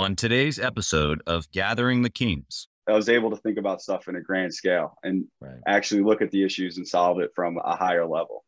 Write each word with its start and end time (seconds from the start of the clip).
On 0.00 0.16
today's 0.16 0.58
episode 0.58 1.22
of 1.26 1.50
Gathering 1.50 2.00
the 2.00 2.08
Kings, 2.08 2.68
I 2.88 2.92
was 2.92 3.10
able 3.10 3.28
to 3.28 3.36
think 3.36 3.58
about 3.58 3.82
stuff 3.82 4.08
in 4.08 4.16
a 4.16 4.20
grand 4.22 4.54
scale 4.54 4.96
and 5.02 5.26
right. 5.42 5.58
actually 5.66 6.00
look 6.00 6.22
at 6.22 6.30
the 6.30 6.42
issues 6.42 6.78
and 6.78 6.88
solve 6.88 7.20
it 7.20 7.32
from 7.34 7.58
a 7.62 7.76
higher 7.76 8.06
level. 8.06 8.46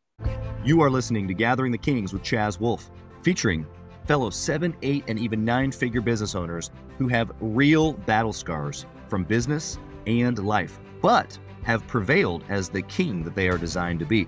You 0.65 0.81
are 0.81 0.89
listening 0.89 1.29
to 1.29 1.35
Gathering 1.35 1.71
the 1.71 1.77
Kings 1.77 2.15
with 2.15 2.23
Chaz 2.23 2.59
Wolfe, 2.59 2.91
featuring 3.21 3.67
fellow 4.07 4.31
seven, 4.31 4.75
eight, 4.81 5.05
and 5.09 5.19
even 5.19 5.45
nine 5.45 5.73
figure 5.73 6.01
business 6.01 6.35
owners 6.35 6.71
who 6.97 7.07
have 7.09 7.33
real 7.39 7.93
battle 7.93 8.33
scars 8.33 8.87
from 9.09 9.23
business 9.23 9.79
and 10.07 10.39
life, 10.39 10.81
but 11.03 11.39
have 11.65 11.87
prevailed 11.87 12.45
as 12.49 12.71
the 12.71 12.81
king 12.81 13.23
that 13.25 13.35
they 13.35 13.51
are 13.51 13.59
designed 13.59 13.99
to 13.99 14.07
be. 14.07 14.27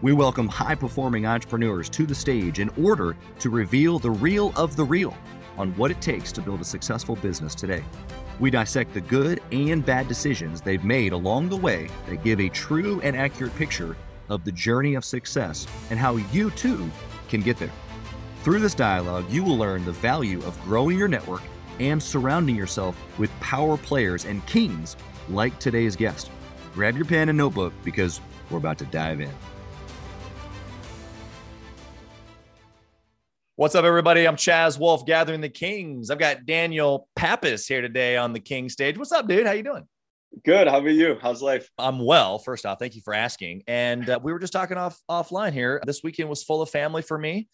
We 0.00 0.12
welcome 0.12 0.46
high 0.46 0.76
performing 0.76 1.26
entrepreneurs 1.26 1.88
to 1.88 2.06
the 2.06 2.14
stage 2.14 2.60
in 2.60 2.68
order 2.80 3.16
to 3.40 3.50
reveal 3.50 3.98
the 3.98 4.12
real 4.12 4.52
of 4.54 4.76
the 4.76 4.84
real 4.84 5.16
on 5.62 5.70
what 5.76 5.92
it 5.92 6.00
takes 6.00 6.32
to 6.32 6.42
build 6.42 6.60
a 6.60 6.64
successful 6.64 7.14
business 7.16 7.54
today. 7.54 7.84
We 8.40 8.50
dissect 8.50 8.92
the 8.92 9.00
good 9.00 9.40
and 9.52 9.86
bad 9.86 10.08
decisions 10.08 10.60
they've 10.60 10.82
made 10.82 11.12
along 11.12 11.48
the 11.48 11.56
way 11.56 11.88
that 12.08 12.24
give 12.24 12.40
a 12.40 12.48
true 12.48 13.00
and 13.02 13.16
accurate 13.16 13.54
picture 13.54 13.96
of 14.28 14.44
the 14.44 14.50
journey 14.50 14.96
of 14.96 15.04
success 15.04 15.68
and 15.90 16.00
how 16.00 16.16
you 16.16 16.50
too 16.50 16.90
can 17.28 17.42
get 17.42 17.58
there. 17.58 17.70
Through 18.42 18.58
this 18.58 18.74
dialogue, 18.74 19.30
you 19.30 19.44
will 19.44 19.56
learn 19.56 19.84
the 19.84 19.92
value 19.92 20.42
of 20.42 20.60
growing 20.62 20.98
your 20.98 21.06
network 21.06 21.42
and 21.78 22.02
surrounding 22.02 22.56
yourself 22.56 22.96
with 23.16 23.30
power 23.38 23.76
players 23.76 24.24
and 24.24 24.44
kings 24.46 24.96
like 25.28 25.56
today's 25.60 25.94
guest. 25.94 26.28
Grab 26.74 26.96
your 26.96 27.06
pen 27.06 27.28
and 27.28 27.38
notebook 27.38 27.72
because 27.84 28.20
we're 28.50 28.58
about 28.58 28.78
to 28.78 28.84
dive 28.86 29.20
in. 29.20 29.30
What's 33.62 33.76
up, 33.76 33.84
everybody? 33.84 34.26
I'm 34.26 34.34
Chaz 34.34 34.76
Wolfe, 34.76 35.06
gathering 35.06 35.40
the 35.40 35.48
Kings. 35.48 36.10
I've 36.10 36.18
got 36.18 36.46
Daniel 36.46 37.06
Pappas 37.14 37.64
here 37.64 37.80
today 37.80 38.16
on 38.16 38.32
the 38.32 38.40
King 38.40 38.68
stage. 38.68 38.98
What's 38.98 39.12
up, 39.12 39.28
dude? 39.28 39.46
How 39.46 39.52
you 39.52 39.62
doing? 39.62 39.86
Good. 40.44 40.66
How 40.66 40.78
about 40.80 40.88
you? 40.88 41.16
How's 41.22 41.42
life? 41.42 41.70
I'm 41.78 42.04
well. 42.04 42.40
First 42.40 42.66
off, 42.66 42.80
thank 42.80 42.96
you 42.96 43.02
for 43.02 43.14
asking. 43.14 43.62
And 43.68 44.10
uh, 44.10 44.18
we 44.20 44.32
were 44.32 44.40
just 44.40 44.52
talking 44.52 44.76
off 44.78 44.98
offline 45.08 45.52
here. 45.52 45.80
This 45.86 46.02
weekend 46.02 46.28
was 46.28 46.42
full 46.42 46.60
of 46.60 46.70
family 46.70 47.02
for 47.02 47.16
me. 47.16 47.46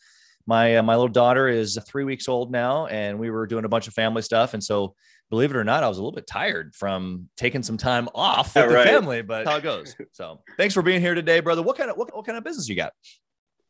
My 0.47 0.79
uh, 0.79 0.83
my 0.83 0.95
little 0.95 1.09
daughter 1.09 1.47
is 1.47 1.79
three 1.87 2.05
weeks 2.05 2.27
old 2.27 2.51
now, 2.51 2.87
and 2.87 3.19
we 3.19 3.29
were 3.29 3.47
doing 3.47 3.67
a 3.67 3.69
bunch 3.69 3.87
of 3.87 3.93
family 3.93 4.23
stuff. 4.23 4.55
And 4.55 4.65
so, 4.65 4.95
believe 5.29 5.51
it 5.51 5.59
or 5.59 5.65
not, 5.65 5.83
I 5.83 5.89
was 5.89 5.99
a 5.99 6.01
little 6.01 6.17
bit 6.17 6.27
tired 6.27 6.75
from 6.75 7.29
taking 7.37 7.63
some 7.63 7.77
time 7.77 8.09
off 8.15 8.55
with 8.55 8.65
yeah, 8.65 8.75
right. 8.75 8.85
the 8.85 8.91
family. 8.93 9.21
But 9.21 9.47
how 9.47 9.57
it 9.57 9.63
goes. 9.63 9.95
So, 10.13 10.41
thanks 10.57 10.73
for 10.73 10.81
being 10.81 11.03
here 11.03 11.15
today, 11.15 11.41
brother. 11.41 11.61
What 11.61 11.77
kind 11.77 11.91
of 11.91 11.99
what, 11.99 12.17
what 12.17 12.25
kind 12.25 12.39
of 12.39 12.45
business 12.45 12.67
you 12.67 12.77
got? 12.77 12.95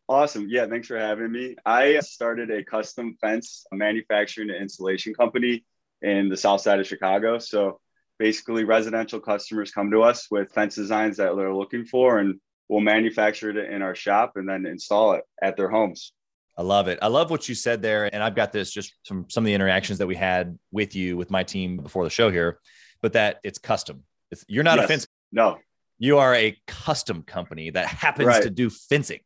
Awesome. 0.08 0.46
Yeah, 0.48 0.66
thanks 0.66 0.88
for 0.88 0.98
having 0.98 1.30
me. 1.30 1.56
I 1.66 2.00
started 2.00 2.50
a 2.50 2.64
custom 2.64 3.18
fence 3.20 3.66
manufacturing 3.70 4.48
and 4.48 4.58
installation 4.58 5.12
company 5.12 5.66
in 6.00 6.30
the 6.30 6.36
south 6.36 6.62
side 6.62 6.80
of 6.80 6.86
Chicago. 6.86 7.38
So 7.38 7.78
basically, 8.18 8.64
residential 8.64 9.20
customers 9.20 9.70
come 9.70 9.90
to 9.90 10.02
us 10.02 10.30
with 10.30 10.50
fence 10.52 10.76
designs 10.76 11.18
that 11.18 11.36
they're 11.36 11.54
looking 11.54 11.84
for, 11.84 12.18
and 12.18 12.40
we'll 12.68 12.80
manufacture 12.80 13.50
it 13.50 13.70
in 13.70 13.82
our 13.82 13.94
shop 13.94 14.32
and 14.36 14.48
then 14.48 14.64
install 14.64 15.12
it 15.12 15.24
at 15.42 15.58
their 15.58 15.68
homes. 15.68 16.12
I 16.56 16.62
love 16.62 16.88
it. 16.88 16.98
I 17.02 17.08
love 17.08 17.30
what 17.30 17.46
you 17.46 17.54
said 17.54 17.82
there. 17.82 18.12
And 18.12 18.22
I've 18.22 18.34
got 18.34 18.50
this 18.50 18.72
just 18.72 18.94
from 19.06 19.26
some 19.28 19.44
of 19.44 19.46
the 19.46 19.54
interactions 19.54 19.98
that 19.98 20.06
we 20.06 20.16
had 20.16 20.58
with 20.72 20.96
you, 20.96 21.18
with 21.18 21.30
my 21.30 21.44
team 21.44 21.76
before 21.76 22.04
the 22.04 22.10
show 22.10 22.30
here, 22.30 22.58
but 23.02 23.12
that 23.12 23.40
it's 23.44 23.58
custom. 23.58 24.04
It's, 24.30 24.44
you're 24.48 24.64
not 24.64 24.78
yes. 24.78 24.84
a 24.84 24.88
fence. 24.88 25.06
No. 25.30 25.58
You 25.98 26.18
are 26.18 26.34
a 26.34 26.56
custom 26.66 27.22
company 27.22 27.70
that 27.70 27.86
happens 27.86 28.26
right. 28.26 28.42
to 28.42 28.50
do 28.50 28.70
fencing 28.70 29.20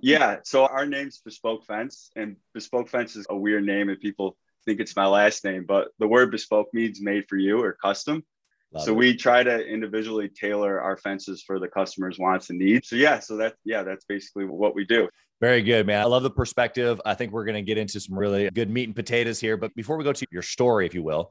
yeah. 0.00 0.38
So 0.44 0.66
our 0.66 0.86
name's 0.86 1.18
Bespoke 1.18 1.64
Fence, 1.64 2.10
and 2.16 2.36
Bespoke 2.54 2.88
Fence 2.88 3.16
is 3.16 3.26
a 3.30 3.36
weird 3.36 3.64
name, 3.64 3.88
and 3.88 4.00
people 4.00 4.36
think 4.66 4.80
it's 4.80 4.96
my 4.96 5.06
last 5.06 5.44
name, 5.44 5.64
but 5.66 5.88
the 5.98 6.08
word 6.08 6.30
bespoke 6.30 6.68
means 6.74 7.00
made 7.00 7.26
for 7.28 7.36
you 7.36 7.62
or 7.62 7.72
custom. 7.72 8.24
Love 8.72 8.84
so 8.84 8.90
it. 8.90 8.96
we 8.96 9.16
try 9.16 9.42
to 9.42 9.64
individually 9.64 10.28
tailor 10.28 10.80
our 10.80 10.96
fences 10.96 11.42
for 11.42 11.58
the 11.58 11.68
customer's 11.68 12.18
wants 12.18 12.50
and 12.50 12.58
needs. 12.58 12.88
So 12.88 12.96
yeah, 12.96 13.20
so 13.20 13.36
that 13.36 13.54
yeah, 13.64 13.84
that's 13.84 14.04
basically 14.04 14.44
what 14.44 14.74
we 14.74 14.84
do. 14.84 15.08
Very 15.40 15.62
good, 15.62 15.86
man. 15.86 16.00
I 16.00 16.04
love 16.04 16.22
the 16.22 16.30
perspective. 16.30 17.00
I 17.04 17.14
think 17.14 17.32
we're 17.32 17.44
going 17.44 17.56
to 17.56 17.62
get 17.62 17.78
into 17.78 18.00
some 18.00 18.18
really 18.18 18.50
good 18.50 18.70
meat 18.70 18.84
and 18.88 18.96
potatoes 18.96 19.38
here. 19.38 19.56
But 19.56 19.74
before 19.74 19.96
we 19.96 20.04
go 20.04 20.12
to 20.12 20.26
your 20.32 20.42
story, 20.42 20.86
if 20.86 20.94
you 20.94 21.02
will, 21.02 21.30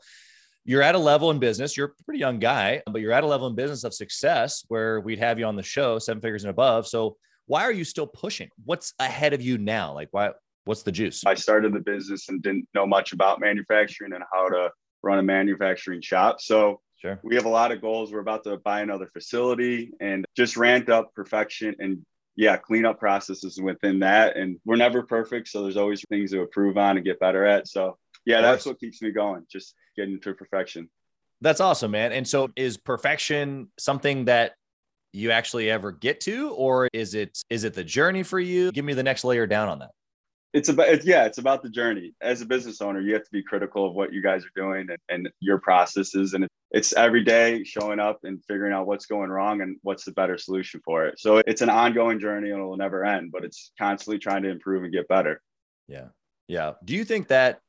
you're 0.63 0.83
at 0.83 0.95
a 0.95 0.99
level 0.99 1.31
in 1.31 1.39
business. 1.39 1.75
You're 1.75 1.88
a 1.88 2.03
pretty 2.03 2.19
young 2.19 2.39
guy, 2.39 2.83
but 2.85 3.01
you're 3.01 3.11
at 3.11 3.23
a 3.23 3.27
level 3.27 3.47
in 3.47 3.55
business 3.55 3.83
of 3.83 3.94
success 3.94 4.63
where 4.67 5.01
we'd 5.01 5.19
have 5.19 5.39
you 5.39 5.45
on 5.45 5.55
the 5.55 5.63
show, 5.63 5.97
seven 5.97 6.21
figures 6.21 6.44
and 6.44 6.51
above. 6.51 6.88
So 6.88 7.17
why 7.47 7.63
are 7.63 7.72
you 7.72 7.83
still 7.83 8.07
pushing? 8.07 8.50
What's 8.63 8.94
ahead 9.00 9.33
of 9.33 9.41
you 9.41 9.57
now? 9.57 9.94
Like, 9.94 10.09
why? 10.11 10.31
What's 10.66 10.81
the 10.81 10.91
juice? 10.91 11.23
I 11.25 11.35
started 11.35 11.73
the 11.73 11.79
business 11.79 12.28
and 12.29 12.41
didn't 12.41 12.67
know 12.73 12.88
much 12.88 13.13
about 13.13 13.39
manufacturing 13.39 14.13
and 14.13 14.23
how 14.33 14.50
to 14.50 14.72
run 15.03 15.19
a 15.19 15.23
manufacturing 15.23 16.01
shop. 16.01 16.41
So 16.41 16.81
sure. 17.00 17.19
we 17.23 17.35
have 17.35 17.45
a 17.45 17.50
lot 17.50 17.72
of 17.72 17.81
goals. 17.81 18.11
We're 18.11 18.19
about 18.19 18.44
to 18.45 18.57
buy 18.57 18.81
another 18.81 19.07
facility 19.13 19.91
and 20.00 20.25
just 20.35 20.57
ramped 20.57 20.89
up 20.89 21.13
perfection 21.13 21.75
and 21.78 22.03
yeah, 22.35 22.57
cleanup 22.57 23.00
processes 23.00 23.62
within 23.62 24.00
that. 24.00 24.35
And 24.35 24.59
we're 24.66 24.75
never 24.75 25.03
perfect. 25.03 25.47
So 25.47 25.62
there's 25.62 25.77
always 25.77 26.03
things 26.09 26.31
to 26.31 26.41
improve 26.41 26.77
on 26.77 26.97
and 26.97 27.06
get 27.06 27.19
better 27.19 27.45
at. 27.45 27.67
So 27.67 27.97
yeah, 28.25 28.41
that's 28.41 28.66
what 28.66 28.79
keeps 28.79 29.01
me 29.03 29.12
going, 29.12 29.45
just 29.50 29.75
getting 29.95 30.19
to 30.19 30.33
perfection. 30.33 30.89
That's 31.41 31.62
awesome, 31.62 31.91
man. 31.91 32.12
And 32.12 32.27
so 32.27 32.50
is 32.56 32.77
perfection 32.77 33.67
something 33.77 34.25
that 34.25 34.53
you 35.15 35.31
actually 35.31 35.71
ever 35.71 35.91
get 35.91 36.19
to 36.21 36.49
or 36.51 36.89
is 36.93 37.15
it 37.15 37.41
is 37.49 37.63
it 37.63 37.73
the 37.73 37.83
journey 37.83 38.23
for 38.23 38.39
you? 38.39 38.71
Give 38.71 38.85
me 38.85 38.93
the 38.93 39.03
next 39.03 39.23
layer 39.23 39.47
down 39.47 39.69
on 39.69 39.79
that. 39.79 39.91
It's 40.53 40.69
about 40.69 40.89
it's, 40.89 41.05
yeah 41.05 41.25
it's 41.25 41.37
about 41.37 41.63
the 41.63 41.69
journey. 41.69 42.13
As 42.21 42.41
a 42.41 42.45
business 42.45 42.81
owner 42.81 42.99
you 42.99 43.13
have 43.13 43.23
to 43.23 43.31
be 43.31 43.43
critical 43.43 43.87
of 43.87 43.93
what 43.93 44.13
you 44.13 44.21
guys 44.21 44.43
are 44.43 44.61
doing 44.61 44.87
and, 44.89 44.97
and 45.09 45.29
your 45.39 45.59
processes 45.59 46.33
and 46.33 46.47
it's 46.71 46.93
every 46.93 47.23
day 47.23 47.63
showing 47.63 47.99
up 47.99 48.19
and 48.23 48.43
figuring 48.47 48.73
out 48.73 48.85
what's 48.87 49.05
going 49.05 49.29
wrong 49.29 49.61
and 49.61 49.77
what's 49.83 50.03
the 50.03 50.11
better 50.11 50.37
solution 50.37 50.81
for 50.83 51.05
it. 51.05 51.19
So 51.19 51.37
it's 51.37 51.61
an 51.61 51.69
ongoing 51.69 52.19
journey 52.19 52.49
and 52.49 52.59
it'll 52.59 52.77
never 52.77 53.05
end 53.05 53.31
but 53.31 53.43
it's 53.43 53.71
constantly 53.79 54.19
trying 54.19 54.43
to 54.43 54.49
improve 54.49 54.83
and 54.83 54.93
get 54.93 55.07
better. 55.07 55.41
Yeah. 55.87 56.07
Yeah. 56.47 56.73
Do 56.83 56.93
you 56.93 57.05
think 57.05 57.29
that 57.29 57.61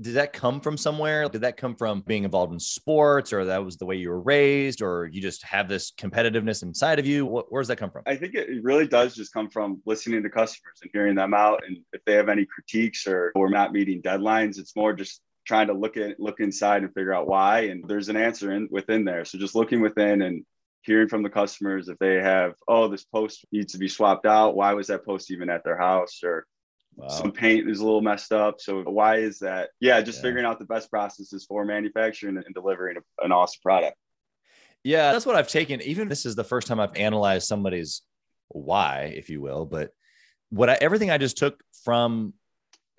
did 0.00 0.14
that 0.14 0.32
come 0.32 0.60
from 0.60 0.76
somewhere? 0.76 1.28
Did 1.28 1.42
that 1.42 1.56
come 1.56 1.74
from 1.74 2.00
being 2.02 2.24
involved 2.24 2.52
in 2.52 2.60
sports, 2.60 3.32
or 3.32 3.44
that 3.46 3.64
was 3.64 3.76
the 3.76 3.86
way 3.86 3.96
you 3.96 4.10
were 4.10 4.20
raised, 4.20 4.82
or 4.82 5.06
you 5.06 5.20
just 5.20 5.42
have 5.44 5.68
this 5.68 5.92
competitiveness 5.92 6.62
inside 6.62 6.98
of 6.98 7.06
you? 7.06 7.26
Where 7.26 7.60
does 7.60 7.68
that 7.68 7.76
come 7.76 7.90
from? 7.90 8.02
I 8.06 8.16
think 8.16 8.34
it 8.34 8.62
really 8.62 8.86
does 8.86 9.14
just 9.14 9.32
come 9.32 9.50
from 9.50 9.82
listening 9.86 10.22
to 10.22 10.30
customers 10.30 10.78
and 10.82 10.90
hearing 10.92 11.14
them 11.14 11.34
out. 11.34 11.62
And 11.66 11.78
if 11.92 12.04
they 12.04 12.14
have 12.14 12.28
any 12.28 12.46
critiques 12.46 13.06
or 13.06 13.32
we're 13.34 13.48
not 13.48 13.72
meeting 13.72 14.02
deadlines, 14.02 14.58
it's 14.58 14.76
more 14.76 14.92
just 14.92 15.20
trying 15.46 15.66
to 15.66 15.74
look 15.74 15.96
at 15.96 16.18
look 16.18 16.40
inside 16.40 16.82
and 16.82 16.94
figure 16.94 17.12
out 17.12 17.26
why. 17.26 17.60
And 17.62 17.86
there's 17.86 18.08
an 18.08 18.16
answer 18.16 18.52
in 18.52 18.68
within 18.70 19.04
there. 19.04 19.24
So 19.24 19.38
just 19.38 19.54
looking 19.54 19.80
within 19.80 20.22
and 20.22 20.44
hearing 20.82 21.08
from 21.08 21.22
the 21.22 21.30
customers 21.30 21.88
if 21.88 21.98
they 21.98 22.16
have, 22.16 22.54
oh, 22.68 22.88
this 22.88 23.04
post 23.04 23.44
needs 23.52 23.72
to 23.72 23.78
be 23.78 23.88
swapped 23.88 24.26
out. 24.26 24.54
Why 24.54 24.74
was 24.74 24.86
that 24.88 25.04
post 25.04 25.30
even 25.30 25.50
at 25.50 25.64
their 25.64 25.78
house? 25.78 26.20
Or 26.22 26.46
Wow. 26.96 27.08
Some 27.08 27.32
paint 27.32 27.68
is 27.68 27.80
a 27.80 27.84
little 27.84 28.00
messed 28.00 28.32
up. 28.32 28.60
So 28.60 28.82
why 28.82 29.16
is 29.16 29.40
that? 29.40 29.70
Yeah, 29.80 30.00
just 30.00 30.18
yeah. 30.18 30.22
figuring 30.22 30.44
out 30.44 30.58
the 30.58 30.64
best 30.64 30.90
processes 30.90 31.44
for 31.44 31.64
manufacturing 31.64 32.36
and 32.36 32.54
delivering 32.54 32.98
an 33.22 33.32
awesome 33.32 33.60
product. 33.62 33.96
Yeah, 34.84 35.12
that's 35.12 35.26
what 35.26 35.34
I've 35.34 35.48
taken. 35.48 35.80
Even 35.82 36.08
this 36.08 36.26
is 36.26 36.36
the 36.36 36.44
first 36.44 36.66
time 36.66 36.78
I've 36.78 36.94
analyzed 36.96 37.46
somebody's 37.46 38.02
why, 38.48 39.14
if 39.16 39.30
you 39.30 39.40
will. 39.40 39.66
But 39.66 39.92
what 40.50 40.70
I, 40.70 40.78
everything 40.80 41.10
I 41.10 41.18
just 41.18 41.38
took 41.38 41.62
from 41.84 42.34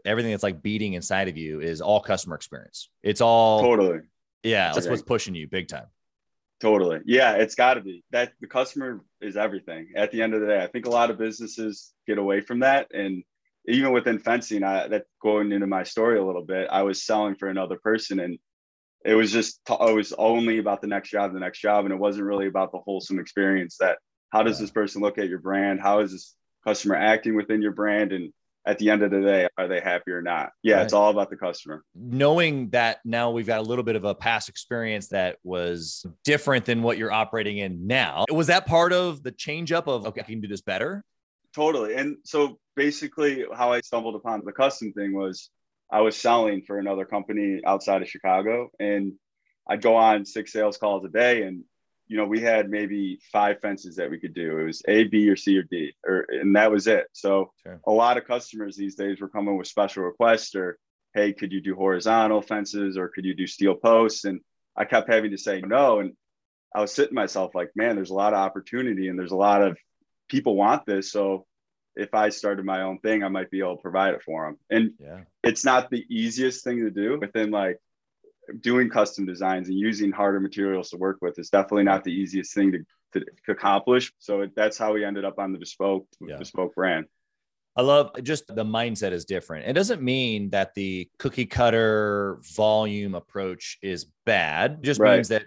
everything 0.04 0.32
that's 0.32 0.44
like 0.44 0.62
beating 0.62 0.94
inside 0.94 1.28
of 1.28 1.38
you 1.38 1.62
is 1.62 1.82
all 1.82 2.02
customer 2.02 2.36
experience. 2.36 2.90
It's 3.04 3.22
all 3.22 3.62
totally. 3.62 4.00
Yeah, 4.44 4.74
that's 4.74 4.88
what's 4.88 5.02
pushing 5.02 5.36
you 5.36 5.48
big 5.48 5.68
time. 5.68 5.88
Totally. 6.60 7.02
Yeah, 7.06 7.34
it's 7.34 7.56
got 7.56 7.76
to 7.76 7.82
be 7.82 8.04
that 8.12 8.34
the 8.40 8.48
customer 8.48 9.02
is 9.22 9.36
everything. 9.36 9.90
At 9.96 10.12
the 10.12 10.22
end 10.22 10.34
of 10.34 10.42
the 10.42 10.48
day, 10.48 10.64
I 10.64 10.68
think 10.68 10.86
a 10.86 10.90
lot 10.90 11.12
of 11.12 11.18
businesses 11.18 11.94
get 12.08 12.18
away 12.18 12.42
from 12.42 12.60
that 12.60 12.94
and 12.94 13.24
even 13.68 13.92
within 13.92 14.20
fencing, 14.20 14.64
I, 14.64 14.88
that 14.88 15.06
going 15.22 15.52
into 15.52 15.68
my 15.68 15.84
story 15.84 16.20
a 16.20 16.26
little 16.26 16.46
bit, 16.46 16.68
I 16.72 16.84
was 16.84 17.04
selling 17.04 17.36
for 17.36 17.50
another 17.50 17.78
person 17.78 18.20
and 18.20 18.38
it 19.04 19.14
was 19.14 19.32
just, 19.32 19.60
it 19.70 19.96
was 19.96 20.14
only 20.14 20.58
about 20.58 20.82
the 20.82 20.88
next 20.88 21.10
job, 21.10 21.34
the 21.34 21.40
next 21.40 21.60
job. 21.60 21.86
And 21.86 21.94
it 21.94 21.98
wasn't 21.98 22.26
really 22.26 22.48
about 22.48 22.72
the 22.72 22.80
wholesome 22.80 23.20
experience 23.20 23.78
that 23.80 24.00
how 24.32 24.44
does 24.44 24.60
this 24.60 24.72
person 24.72 25.02
look 25.02 25.18
at 25.18 25.30
your 25.30 25.40
brand? 25.40 25.80
How 25.80 26.00
is 26.00 26.12
this 26.12 26.36
customer 26.66 26.96
acting 26.96 27.36
within 27.36 27.62
your 27.62 27.72
brand? 27.72 28.12
And 28.12 28.34
at 28.66 28.80
the 28.80 28.90
end 28.90 29.04
of 29.04 29.12
the 29.12 29.22
day, 29.22 29.48
are 29.60 29.68
they 29.68 29.80
happy 29.80 30.12
or 30.12 30.24
not? 30.24 30.50
Yeah, 30.64 30.78
right. 30.78 30.84
it's 30.84 30.94
all 30.94 31.12
about 31.12 31.30
the 31.30 31.36
customer. 31.36 31.84
Knowing 31.94 32.70
that 32.70 32.98
now 33.06 33.30
we've 33.30 33.46
got 33.46 33.60
a 33.60 33.64
little 33.64 33.84
bit 33.84 33.96
of 33.96 34.06
a 34.06 34.16
past 34.16 34.50
experience 34.50 35.10
that 35.10 35.38
was 35.44 36.04
different 36.24 36.66
than 36.66 36.82
what 36.82 36.98
you're 36.98 37.12
operating 37.12 37.60
in 37.60 37.86
now. 37.86 38.26
Was 38.30 38.48
that 38.48 38.66
part 38.66 38.92
of 38.92 39.22
the 39.22 39.32
change 39.32 39.72
up 39.72 39.88
of, 39.88 40.08
okay, 40.08 40.22
I 40.22 40.24
can 40.24 40.42
do 40.42 40.48
this 40.48 40.62
better? 40.62 41.04
Totally. 41.54 41.94
And 41.94 42.18
so 42.26 42.58
basically, 42.76 43.46
how 43.54 43.74
I 43.74 43.82
stumbled 43.82 44.16
upon 44.16 44.42
the 44.46 44.52
custom 44.52 44.94
thing 44.94 45.14
was 45.14 45.50
I 45.92 46.02
was 46.02 46.18
selling 46.18 46.64
for 46.64 46.78
another 46.78 47.06
company 47.06 47.62
outside 47.66 48.02
of 48.02 48.10
Chicago, 48.10 48.72
and 48.80 49.14
I'd 49.68 49.82
go 49.82 49.96
on 49.96 50.26
six 50.26 50.52
sales 50.52 50.78
calls 50.78 51.06
a 51.06 51.10
day, 51.10 51.44
and 51.44 51.64
you 52.08 52.18
know 52.18 52.26
we 52.26 52.42
had 52.42 52.70
maybe 52.70 53.20
five 53.32 53.62
fences 53.62 53.96
that 53.96 54.10
we 54.10 54.20
could 54.20 54.34
do. 54.34 54.60
It 54.60 54.64
was 54.66 54.82
A, 54.88 55.06
B, 55.06 55.30
or 55.30 55.36
C, 55.36 55.58
or 55.58 55.64
D, 55.64 55.94
or 56.06 56.26
and 56.30 56.56
that 56.56 56.72
was 56.72 56.88
it. 56.88 57.08
So 57.14 57.52
sure. 57.64 57.80
a 57.86 57.92
lot 57.92 58.18
of 58.18 58.26
customers 58.26 58.76
these 58.76 58.96
days 58.96 59.22
were 59.22 59.30
coming 59.30 59.58
with 59.58 59.68
special 59.68 60.04
requests 60.04 60.56
or 60.56 60.78
hey, 61.16 61.32
could 61.34 61.52
you 61.54 61.62
do 61.62 61.74
horizontal 61.76 62.42
fences 62.42 62.98
or 62.98 63.08
could 63.08 63.26
you 63.26 63.34
do 63.34 63.48
steel 63.48 63.74
posts? 63.74 64.26
And 64.26 64.42
I 64.76 64.84
kept 64.84 65.12
having 65.12 65.32
to 65.32 65.38
say 65.38 65.62
no. 65.62 66.00
And 66.00 66.12
I 66.76 66.82
was 66.82 66.92
sitting 66.92 67.16
myself 67.16 67.56
like, 67.56 67.72
man, 67.74 67.96
there's 67.96 68.10
a 68.10 68.16
lot 68.16 68.34
of 68.34 68.40
opportunity 68.40 69.08
and 69.08 69.18
there's 69.18 69.32
a 69.32 69.38
lot 69.38 69.62
of 69.62 69.78
people 70.28 70.58
want 70.58 70.86
this. 70.86 71.12
So 71.12 71.46
if 71.96 72.14
I 72.14 72.30
started 72.30 72.66
my 72.66 72.82
own 72.82 73.00
thing, 73.00 73.24
I 73.24 73.30
might 73.30 73.50
be 73.50 73.60
able 73.60 73.78
to 73.78 73.82
provide 73.82 74.14
it 74.14 74.24
for 74.24 74.46
them. 74.46 74.58
And 74.70 74.92
yeah. 75.00 75.22
it's 75.44 75.64
not 75.64 75.90
the 75.90 76.06
easiest 76.10 76.64
thing 76.64 76.80
to 76.82 76.92
do 76.92 77.20
within 77.20 77.52
like 77.52 77.80
doing 78.62 78.90
custom 78.90 79.26
designs 79.26 79.70
and 79.70 79.78
using 79.78 80.12
harder 80.12 80.40
materials 80.40 80.90
to 80.90 80.98
work 80.98 81.18
with 81.22 81.40
is 81.40 81.50
definitely 81.50 81.84
not 81.84 82.04
the 82.04 82.14
easiest 82.14 82.54
thing 82.54 82.72
to, 82.72 82.80
to, 83.14 83.26
to 83.46 83.52
accomplish. 83.52 84.12
So 84.20 84.48
that's 84.56 84.78
how 84.78 84.94
we 84.94 85.06
ended 85.06 85.26
up 85.26 85.40
on 85.40 85.52
the 85.52 85.60
bespoke 85.60 86.08
yeah. 86.22 86.38
bespoke 86.38 86.76
brand. 86.76 87.06
I 87.78 87.82
love 87.82 88.12
just 88.24 88.48
the 88.48 88.64
mindset 88.64 89.12
is 89.12 89.26
different. 89.26 89.68
It 89.68 89.74
doesn't 89.74 90.02
mean 90.02 90.50
that 90.52 90.74
the 90.76 91.10
cookie 91.20 91.46
cutter 91.46 92.40
volume 92.56 93.16
approach 93.16 93.78
is 93.82 94.06
bad. 94.26 94.74
It 94.74 94.82
just 94.82 95.00
right. 95.00 95.16
means 95.16 95.28
that 95.30 95.44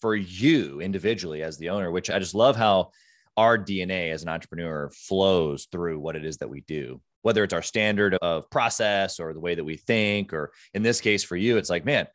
for 0.00 0.14
you 0.14 0.80
individually 0.80 1.42
as 1.42 1.58
the 1.58 1.70
owner, 1.70 1.90
which 1.90 2.10
I 2.10 2.18
just 2.20 2.34
love 2.34 2.54
how 2.54 2.90
our 3.36 3.58
DNA 3.58 4.12
as 4.12 4.22
an 4.22 4.28
entrepreneur 4.28 4.90
flows 4.90 5.66
through 5.70 5.98
what 5.98 6.16
it 6.16 6.24
is 6.24 6.38
that 6.38 6.48
we 6.48 6.62
do, 6.62 7.00
whether 7.22 7.42
it's 7.42 7.54
our 7.54 7.62
standard 7.62 8.14
of 8.14 8.48
process 8.50 9.18
or 9.18 9.32
the 9.32 9.40
way 9.40 9.54
that 9.54 9.64
we 9.64 9.76
think, 9.76 10.32
or 10.32 10.52
in 10.72 10.82
this 10.82 11.00
case 11.00 11.24
for 11.24 11.36
you, 11.36 11.56
it's 11.56 11.70
like, 11.70 11.84
man, 11.84 12.06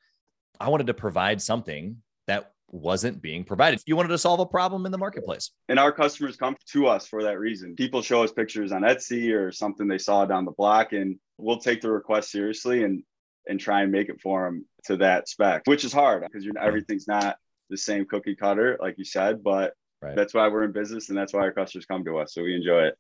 I 0.60 0.70
wanted 0.70 0.88
to 0.88 0.94
provide 0.94 1.42
something 1.42 1.98
that 2.28 2.54
wasn't 2.72 3.22
being 3.22 3.44
provided. 3.44 3.82
You 3.86 3.96
wanted 3.96 4.10
to 4.10 4.18
solve 4.18 4.40
a 4.40 4.46
problem 4.46 4.86
in 4.86 4.92
the 4.92 4.98
marketplace. 4.98 5.52
And 5.68 5.80
our 5.80 5.92
customers 5.92 6.38
come 6.38 6.56
to 6.74 6.88
us 6.88 7.08
for 7.08 7.24
that 7.24 7.40
reason. 7.40 7.76
People 7.76 8.02
show 8.02 8.24
us 8.24 8.32
pictures 8.32 8.72
on 8.72 8.84
Etsy 8.84 9.34
or 9.34 9.52
something 9.52 9.88
they 9.88 9.98
saw 9.98 10.26
down 10.26 10.46
the 10.46 10.52
block, 10.52 10.94
and 10.94 11.18
we'll 11.38 11.58
take 11.58 11.82
the 11.82 11.92
request 11.92 12.32
seriously 12.32 12.84
and 12.84 13.04
and 13.48 13.60
try 13.60 13.82
and 13.82 13.92
make 13.92 14.10
it 14.10 14.22
for 14.22 14.46
them 14.46 14.66
to 14.86 14.98
that 14.98 15.28
spec, 15.28 15.64
which 15.66 15.84
is 15.84 15.92
hard 15.92 16.24
because 16.24 16.48
everything's 16.62 17.08
not 17.08 17.38
the 17.72 17.78
same 17.78 18.06
cookie 18.06 18.36
cutter, 18.36 18.78
like 18.80 18.96
you 18.98 19.06
said, 19.06 19.44
but 19.44 19.74
right. 20.02 20.16
that's 20.16 20.34
why 20.34 20.48
we're 20.48 20.64
in 20.64 20.72
business 20.72 21.10
and 21.10 21.18
that's 21.18 21.34
why 21.34 21.42
our 21.42 21.52
customers 21.52 21.86
come 21.86 22.04
to 22.06 22.18
us. 22.18 22.34
So 22.34 22.44
we 22.44 22.56
enjoy 22.56 22.84
it. 22.84 22.96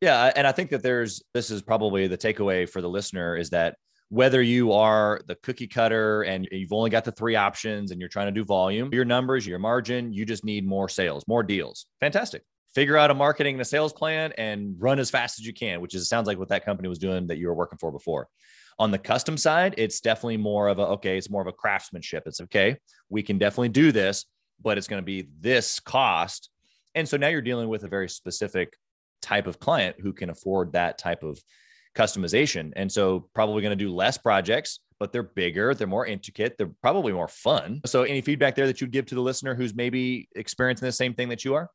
Yeah. 0.00 0.32
And 0.34 0.46
I 0.46 0.52
think 0.52 0.70
that 0.70 0.82
there's 0.82 1.22
this 1.34 1.50
is 1.50 1.62
probably 1.62 2.06
the 2.06 2.18
takeaway 2.18 2.68
for 2.68 2.80
the 2.80 2.88
listener 2.88 3.36
is 3.36 3.50
that 3.50 3.76
whether 4.08 4.42
you 4.42 4.72
are 4.72 5.20
the 5.28 5.36
cookie 5.36 5.68
cutter 5.68 6.22
and 6.22 6.48
you've 6.50 6.72
only 6.72 6.90
got 6.90 7.04
the 7.04 7.12
three 7.12 7.36
options 7.36 7.92
and 7.92 8.00
you're 8.00 8.08
trying 8.08 8.26
to 8.26 8.32
do 8.32 8.44
volume, 8.44 8.92
your 8.92 9.04
numbers, 9.04 9.46
your 9.46 9.60
margin, 9.60 10.12
you 10.12 10.26
just 10.26 10.44
need 10.44 10.66
more 10.66 10.88
sales, 10.88 11.24
more 11.28 11.44
deals. 11.44 11.86
Fantastic. 12.00 12.42
Figure 12.74 12.96
out 12.96 13.10
a 13.10 13.14
marketing 13.14 13.54
and 13.54 13.62
a 13.62 13.64
sales 13.64 13.92
plan 13.92 14.32
and 14.36 14.74
run 14.78 14.98
as 14.98 15.10
fast 15.10 15.38
as 15.38 15.46
you 15.46 15.52
can, 15.52 15.80
which 15.80 15.94
is 15.94 16.08
sounds 16.08 16.26
like 16.26 16.38
what 16.38 16.48
that 16.48 16.64
company 16.64 16.88
was 16.88 16.98
doing 16.98 17.26
that 17.28 17.38
you 17.38 17.46
were 17.46 17.54
working 17.54 17.78
for 17.78 17.92
before. 17.92 18.26
On 18.80 18.90
the 18.90 18.98
custom 18.98 19.36
side, 19.36 19.74
it's 19.76 20.00
definitely 20.00 20.38
more 20.38 20.68
of 20.68 20.78
a 20.78 20.86
okay, 20.88 21.16
it's 21.16 21.30
more 21.30 21.42
of 21.42 21.48
a 21.48 21.52
craftsmanship. 21.52 22.24
It's 22.26 22.40
okay, 22.40 22.78
we 23.10 23.22
can 23.22 23.38
definitely 23.38 23.68
do 23.68 23.92
this, 23.92 24.24
but 24.62 24.78
it's 24.78 24.88
going 24.88 25.02
to 25.02 25.06
be 25.06 25.28
this 25.40 25.80
cost. 25.80 26.50
And 26.94 27.08
so 27.08 27.16
now 27.16 27.28
you're 27.28 27.40
dealing 27.40 27.68
with 27.68 27.84
a 27.84 27.88
very 27.88 28.08
specific 28.08 28.76
type 29.22 29.46
of 29.46 29.58
client 29.58 29.96
who 30.00 30.12
can 30.12 30.30
afford 30.30 30.72
that 30.72 30.98
type 30.98 31.22
of 31.22 31.40
customization. 31.94 32.72
And 32.76 32.90
so 32.90 33.28
probably 33.34 33.62
going 33.62 33.76
to 33.76 33.84
do 33.84 33.92
less 33.92 34.18
projects, 34.18 34.80
but 34.98 35.12
they're 35.12 35.22
bigger, 35.22 35.74
they're 35.74 35.86
more 35.86 36.06
intricate, 36.06 36.56
they're 36.56 36.72
probably 36.82 37.12
more 37.12 37.28
fun. 37.28 37.80
So 37.86 38.02
any 38.02 38.20
feedback 38.20 38.54
there 38.54 38.66
that 38.66 38.80
you'd 38.80 38.92
give 38.92 39.06
to 39.06 39.14
the 39.14 39.20
listener 39.20 39.54
who's 39.54 39.74
maybe 39.74 40.28
experiencing 40.34 40.86
the 40.86 40.92
same 40.92 41.14
thing 41.14 41.28
that 41.28 41.44
you 41.44 41.54
are? 41.54 41.68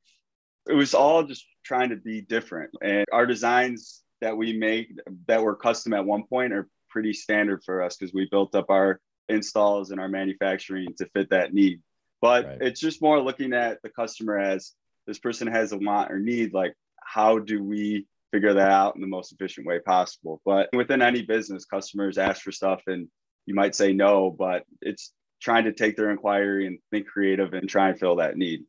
It 0.68 0.74
was 0.74 0.94
all 0.94 1.24
just 1.24 1.46
trying 1.64 1.90
to 1.90 1.96
be 1.96 2.22
different. 2.22 2.72
And 2.82 3.06
our 3.12 3.26
designs 3.26 4.02
that 4.22 4.36
we 4.36 4.54
make 4.54 4.88
that 5.28 5.42
were 5.42 5.56
custom 5.56 5.94
at 5.94 6.06
one 6.06 6.24
point 6.28 6.54
are 6.54 6.68
pretty 6.90 7.14
standard 7.14 7.62
for 7.64 7.82
us 7.82 7.98
because 7.98 8.14
we 8.14 8.28
built 8.32 8.56
up 8.56 8.70
our 8.70 9.00
installs 9.30 9.92
and 9.92 10.00
our 10.00 10.08
manufacturing 10.08 10.88
to 10.98 11.08
fit 11.14 11.30
that 11.30 11.54
need. 11.54 11.82
But 12.26 12.46
right. 12.46 12.58
it's 12.60 12.80
just 12.80 13.04
more 13.04 13.22
looking 13.22 13.54
at 13.54 13.80
the 13.84 13.90
customer 13.90 14.40
as 14.40 14.72
this 15.06 15.20
person 15.20 15.46
has 15.46 15.74
a 15.74 15.78
want 15.78 16.12
or 16.12 16.18
need, 16.18 16.56
like 16.56 16.74
how 17.04 17.38
do 17.38 17.64
we 17.64 18.08
figure 18.32 18.56
that 18.56 18.72
out 18.72 18.96
in 18.96 19.02
the 19.02 19.08
most 19.08 19.32
efficient 19.32 19.68
way 19.68 19.78
possible. 19.78 20.42
But 20.44 20.70
within 20.74 21.04
any 21.04 21.22
business, 21.22 21.66
customers 21.66 22.18
ask 22.18 22.42
for 22.42 22.52
stuff 22.52 22.82
and 22.88 23.08
you 23.46 23.54
might 23.54 23.76
say 23.76 23.94
no, 23.94 24.32
but 24.32 24.64
it's 24.82 25.14
trying 25.40 25.66
to 25.66 25.72
take 25.72 25.96
their 25.96 26.10
inquiry 26.10 26.66
and 26.66 26.80
think 26.90 27.06
creative 27.06 27.54
and 27.54 27.70
try 27.70 27.90
and 27.90 28.00
fill 28.00 28.16
that 28.16 28.38
need. 28.38 28.64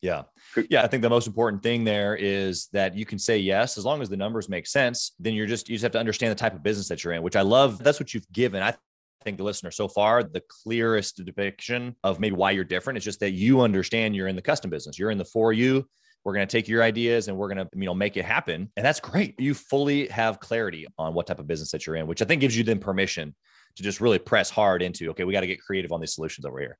Yeah. 0.00 0.22
Yeah. 0.70 0.82
I 0.82 0.86
think 0.86 1.02
the 1.02 1.10
most 1.10 1.26
important 1.26 1.62
thing 1.62 1.84
there 1.84 2.16
is 2.16 2.68
that 2.72 2.96
you 2.96 3.04
can 3.04 3.18
say 3.18 3.36
yes, 3.36 3.76
as 3.76 3.84
long 3.84 4.00
as 4.00 4.08
the 4.08 4.16
numbers 4.16 4.48
make 4.48 4.66
sense, 4.66 5.12
then 5.20 5.34
you're 5.34 5.46
just, 5.46 5.68
you 5.68 5.74
just 5.74 5.82
have 5.82 5.92
to 5.92 5.98
understand 5.98 6.30
the 6.30 6.36
type 6.36 6.54
of 6.54 6.62
business 6.62 6.88
that 6.88 7.04
you're 7.04 7.12
in, 7.12 7.22
which 7.22 7.36
I 7.36 7.42
love. 7.42 7.84
That's 7.84 8.00
what 8.00 8.14
you've 8.14 8.30
given. 8.32 8.62
I 8.62 8.74
think 9.26 9.36
the 9.38 9.44
listener 9.44 9.70
so 9.70 9.88
far, 9.88 10.22
the 10.22 10.42
clearest 10.48 11.22
depiction 11.24 11.94
of 12.04 12.20
maybe 12.20 12.36
why 12.36 12.52
you're 12.52 12.64
different 12.64 12.96
is 12.96 13.04
just 13.04 13.20
that 13.20 13.32
you 13.32 13.60
understand 13.60 14.16
you're 14.16 14.28
in 14.28 14.36
the 14.36 14.42
custom 14.42 14.70
business. 14.70 14.98
You're 14.98 15.10
in 15.10 15.18
the 15.18 15.24
for 15.24 15.52
you 15.52 15.86
we're 16.26 16.34
going 16.34 16.46
to 16.46 16.50
take 16.50 16.66
your 16.66 16.82
ideas 16.82 17.28
and 17.28 17.36
we're 17.38 17.46
going 17.46 17.64
to, 17.64 17.68
you 17.76 17.86
know, 17.86 17.94
make 17.94 18.16
it 18.16 18.24
happen. 18.24 18.68
And 18.76 18.84
that's 18.84 18.98
great. 18.98 19.38
You 19.38 19.54
fully 19.54 20.08
have 20.08 20.40
clarity 20.40 20.84
on 20.98 21.14
what 21.14 21.28
type 21.28 21.38
of 21.38 21.46
business 21.46 21.70
that 21.70 21.86
you're 21.86 21.94
in, 21.94 22.08
which 22.08 22.20
I 22.20 22.24
think 22.24 22.40
gives 22.40 22.58
you 22.58 22.64
then 22.64 22.80
permission 22.80 23.32
to 23.76 23.82
just 23.84 24.00
really 24.00 24.18
press 24.18 24.50
hard 24.50 24.82
into, 24.82 25.08
okay, 25.10 25.22
we 25.22 25.32
got 25.32 25.42
to 25.42 25.46
get 25.46 25.60
creative 25.60 25.92
on 25.92 26.00
these 26.00 26.16
solutions 26.16 26.44
over 26.44 26.58
here. 26.58 26.78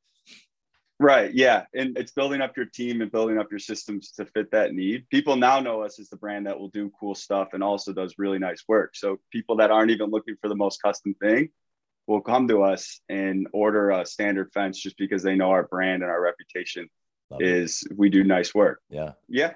Right. 0.99 1.33
Yeah. 1.33 1.63
And 1.73 1.97
it's 1.97 2.11
building 2.11 2.41
up 2.41 2.57
your 2.57 2.67
team 2.67 3.03
and 3.03 3.13
building 3.13 3.39
up 3.39 3.47
your 3.49 3.61
systems 3.61 4.11
to 4.17 4.27
fit 4.27 4.51
that 4.51 4.75
need. 4.75 5.09
People 5.11 5.37
now 5.37 5.61
know 5.61 5.81
us 5.81 6.01
as 6.01 6.09
the 6.09 6.17
brand 6.17 6.49
that 6.49 6.59
will 6.59 6.71
do 6.71 6.91
cool 6.99 7.15
stuff 7.15 7.51
and 7.53 7.63
also 7.63 7.93
does 7.93 8.17
really 8.19 8.41
nice 8.41 8.65
work. 8.67 8.97
So 8.97 9.21
people 9.31 9.55
that 9.59 9.71
aren't 9.71 9.93
even 9.93 10.11
looking 10.11 10.35
for 10.41 10.49
the 10.49 10.57
most 10.57 10.83
custom 10.83 11.15
thing 11.23 11.51
will 12.07 12.21
come 12.21 12.49
to 12.49 12.63
us 12.63 13.01
and 13.09 13.47
order 13.53 13.91
a 13.91 14.07
standard 14.07 14.51
fence 14.53 14.81
just 14.81 14.97
because 14.97 15.23
they 15.23 15.35
know 15.35 15.51
our 15.51 15.67
brand 15.67 16.03
and 16.03 16.11
our 16.11 16.23
reputation 16.23 16.89
Love 17.31 17.43
is 17.43 17.83
it. 17.91 17.97
we 17.97 18.09
do 18.09 18.23
nice 18.25 18.55
work. 18.55 18.81
Yeah. 18.89 19.13
Yeah. 19.29 19.55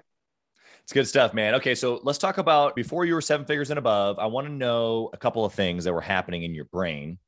It's 0.83 0.93
good 0.93 1.07
stuff, 1.07 1.33
man. 1.35 1.55
Okay, 1.55 1.77
so 1.77 2.01
let's 2.03 2.19
talk 2.19 2.39
about 2.39 2.75
before 2.75 3.05
you 3.05 3.15
were 3.15 3.21
seven 3.21 3.47
figures 3.47 3.71
and 3.71 3.79
above. 3.79 4.19
I 4.19 4.27
want 4.27 4.49
to 4.49 4.53
know 4.53 5.11
a 5.13 5.17
couple 5.17 5.45
of 5.45 5.53
things 5.53 5.85
that 5.85 5.93
were 5.93 6.01
happening 6.01 6.43
in 6.43 6.53
your 6.53 6.65
brain, 6.65 7.19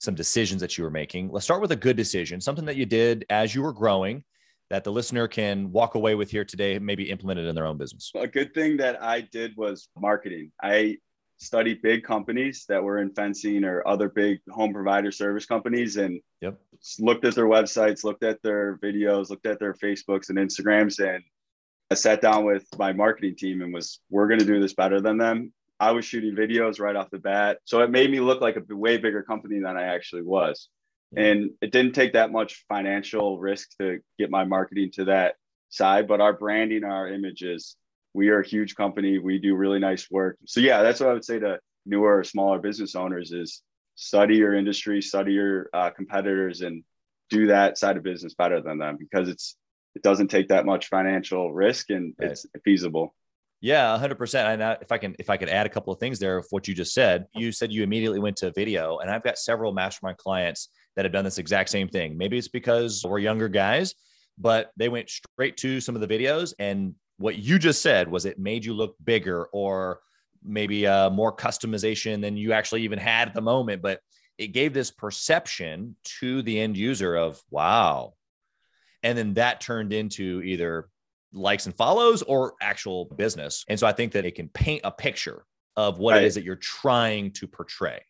some 0.00 0.16
decisions 0.16 0.60
that 0.60 0.76
you 0.76 0.82
were 0.82 0.90
making. 0.90 1.30
Let's 1.30 1.44
start 1.44 1.60
with 1.60 1.70
a 1.70 1.76
good 1.76 1.96
decision, 1.96 2.40
something 2.40 2.64
that 2.64 2.74
you 2.74 2.84
did 2.84 3.24
as 3.30 3.54
you 3.54 3.62
were 3.62 3.72
growing 3.72 4.24
that 4.70 4.84
the 4.84 4.90
listener 4.90 5.28
can 5.28 5.70
walk 5.70 5.94
away 5.94 6.14
with 6.14 6.30
here 6.30 6.44
today, 6.44 6.78
maybe 6.78 7.10
implement 7.10 7.38
it 7.38 7.46
in 7.46 7.54
their 7.54 7.66
own 7.66 7.76
business. 7.76 8.10
A 8.16 8.26
good 8.26 8.54
thing 8.54 8.78
that 8.78 9.02
I 9.02 9.20
did 9.20 9.54
was 9.56 9.88
marketing. 9.96 10.50
I 10.62 10.96
studied 11.42 11.82
big 11.82 12.04
companies 12.04 12.64
that 12.68 12.82
were 12.82 12.98
in 12.98 13.10
fencing 13.10 13.64
or 13.64 13.86
other 13.86 14.08
big 14.08 14.40
home 14.50 14.72
provider 14.72 15.10
service 15.10 15.44
companies 15.44 15.96
and 15.96 16.20
yep. 16.40 16.58
looked 17.00 17.24
at 17.24 17.34
their 17.34 17.46
websites, 17.46 18.04
looked 18.04 18.22
at 18.22 18.42
their 18.42 18.78
videos, 18.78 19.28
looked 19.28 19.46
at 19.46 19.58
their 19.58 19.74
Facebooks 19.74 20.28
and 20.28 20.38
Instagrams. 20.38 20.98
And 20.98 21.22
I 21.90 21.94
sat 21.94 22.20
down 22.20 22.44
with 22.44 22.64
my 22.78 22.92
marketing 22.92 23.36
team 23.36 23.60
and 23.60 23.74
was, 23.74 24.00
we're 24.08 24.28
going 24.28 24.40
to 24.40 24.46
do 24.46 24.60
this 24.60 24.74
better 24.74 25.00
than 25.00 25.18
them. 25.18 25.52
I 25.80 25.90
was 25.90 26.04
shooting 26.04 26.36
videos 26.36 26.80
right 26.80 26.94
off 26.94 27.10
the 27.10 27.18
bat. 27.18 27.58
So 27.64 27.80
it 27.80 27.90
made 27.90 28.10
me 28.10 28.20
look 28.20 28.40
like 28.40 28.56
a 28.56 28.74
way 28.74 28.98
bigger 28.98 29.22
company 29.22 29.58
than 29.58 29.76
I 29.76 29.94
actually 29.94 30.22
was. 30.22 30.68
And 31.14 31.50
it 31.60 31.72
didn't 31.72 31.92
take 31.92 32.14
that 32.14 32.32
much 32.32 32.64
financial 32.68 33.38
risk 33.38 33.76
to 33.80 33.98
get 34.18 34.30
my 34.30 34.44
marketing 34.44 34.92
to 34.94 35.04
that 35.06 35.34
side, 35.68 36.08
but 36.08 36.20
our 36.22 36.32
branding, 36.32 36.84
our 36.84 37.08
images 37.08 37.76
we 38.14 38.28
are 38.28 38.40
a 38.40 38.46
huge 38.46 38.74
company. 38.74 39.18
We 39.18 39.38
do 39.38 39.54
really 39.54 39.78
nice 39.78 40.10
work. 40.10 40.38
So 40.46 40.60
yeah, 40.60 40.82
that's 40.82 41.00
what 41.00 41.08
I 41.08 41.12
would 41.12 41.24
say 41.24 41.38
to 41.38 41.58
newer 41.86 42.18
or 42.18 42.24
smaller 42.24 42.58
business 42.58 42.94
owners 42.94 43.32
is 43.32 43.62
study 43.94 44.36
your 44.36 44.54
industry, 44.54 45.02
study 45.02 45.32
your 45.32 45.68
uh, 45.72 45.90
competitors, 45.90 46.60
and 46.60 46.84
do 47.30 47.46
that 47.46 47.78
side 47.78 47.96
of 47.96 48.02
business 48.02 48.34
better 48.34 48.60
than 48.60 48.78
them 48.78 48.96
because 48.98 49.28
it's 49.28 49.56
it 49.94 50.02
doesn't 50.02 50.28
take 50.28 50.48
that 50.48 50.64
much 50.64 50.88
financial 50.88 51.52
risk 51.52 51.90
and 51.90 52.14
right. 52.18 52.30
it's 52.30 52.46
feasible. 52.64 53.14
Yeah, 53.60 53.96
hundred 53.96 54.16
percent. 54.16 54.60
And 54.60 54.78
if 54.82 54.90
I 54.90 54.98
can, 54.98 55.14
if 55.18 55.30
I 55.30 55.36
could 55.36 55.48
add 55.48 55.66
a 55.66 55.68
couple 55.68 55.92
of 55.92 56.00
things 56.00 56.18
there 56.18 56.36
of 56.36 56.46
what 56.50 56.66
you 56.66 56.74
just 56.74 56.92
said, 56.92 57.26
you 57.34 57.52
said 57.52 57.72
you 57.72 57.84
immediately 57.84 58.18
went 58.18 58.36
to 58.38 58.50
video, 58.52 58.98
and 58.98 59.10
I've 59.10 59.22
got 59.22 59.38
several 59.38 59.72
mastermind 59.72 60.18
clients 60.18 60.68
that 60.96 61.04
have 61.04 61.12
done 61.12 61.24
this 61.24 61.38
exact 61.38 61.70
same 61.70 61.88
thing. 61.88 62.18
Maybe 62.18 62.36
it's 62.36 62.48
because 62.48 63.04
we're 63.06 63.20
younger 63.20 63.48
guys, 63.48 63.94
but 64.36 64.72
they 64.76 64.88
went 64.88 65.08
straight 65.08 65.56
to 65.58 65.80
some 65.80 65.94
of 65.94 66.00
the 66.00 66.08
videos 66.08 66.54
and 66.58 66.94
what 67.22 67.38
you 67.38 67.58
just 67.58 67.80
said 67.82 68.10
was 68.10 68.26
it 68.26 68.38
made 68.38 68.64
you 68.64 68.74
look 68.74 68.96
bigger 69.02 69.46
or 69.46 70.00
maybe 70.44 70.86
uh, 70.86 71.08
more 71.10 71.34
customization 71.34 72.20
than 72.20 72.36
you 72.36 72.52
actually 72.52 72.82
even 72.82 72.98
had 72.98 73.28
at 73.28 73.34
the 73.34 73.40
moment? 73.40 73.80
But 73.80 74.00
it 74.38 74.48
gave 74.48 74.74
this 74.74 74.90
perception 74.90 75.96
to 76.20 76.42
the 76.42 76.60
end 76.60 76.76
user 76.76 77.14
of 77.14 77.40
wow. 77.50 78.14
And 79.02 79.16
then 79.16 79.34
that 79.34 79.60
turned 79.60 79.92
into 79.92 80.42
either 80.42 80.88
likes 81.32 81.66
and 81.66 81.74
follows 81.74 82.22
or 82.22 82.54
actual 82.60 83.06
business. 83.06 83.64
And 83.68 83.78
so 83.78 83.86
i 83.86 83.92
think 83.92 84.12
that 84.12 84.26
it 84.26 84.34
can 84.34 84.48
paint 84.48 84.82
a 84.84 84.90
picture 84.90 85.44
of 85.76 85.98
what 85.98 86.12
right. 86.12 86.22
it 86.22 86.26
is 86.26 86.34
that 86.34 86.44
you're 86.44 86.56
trying 86.56 87.30
to 87.32 87.46
portray. 87.46 88.00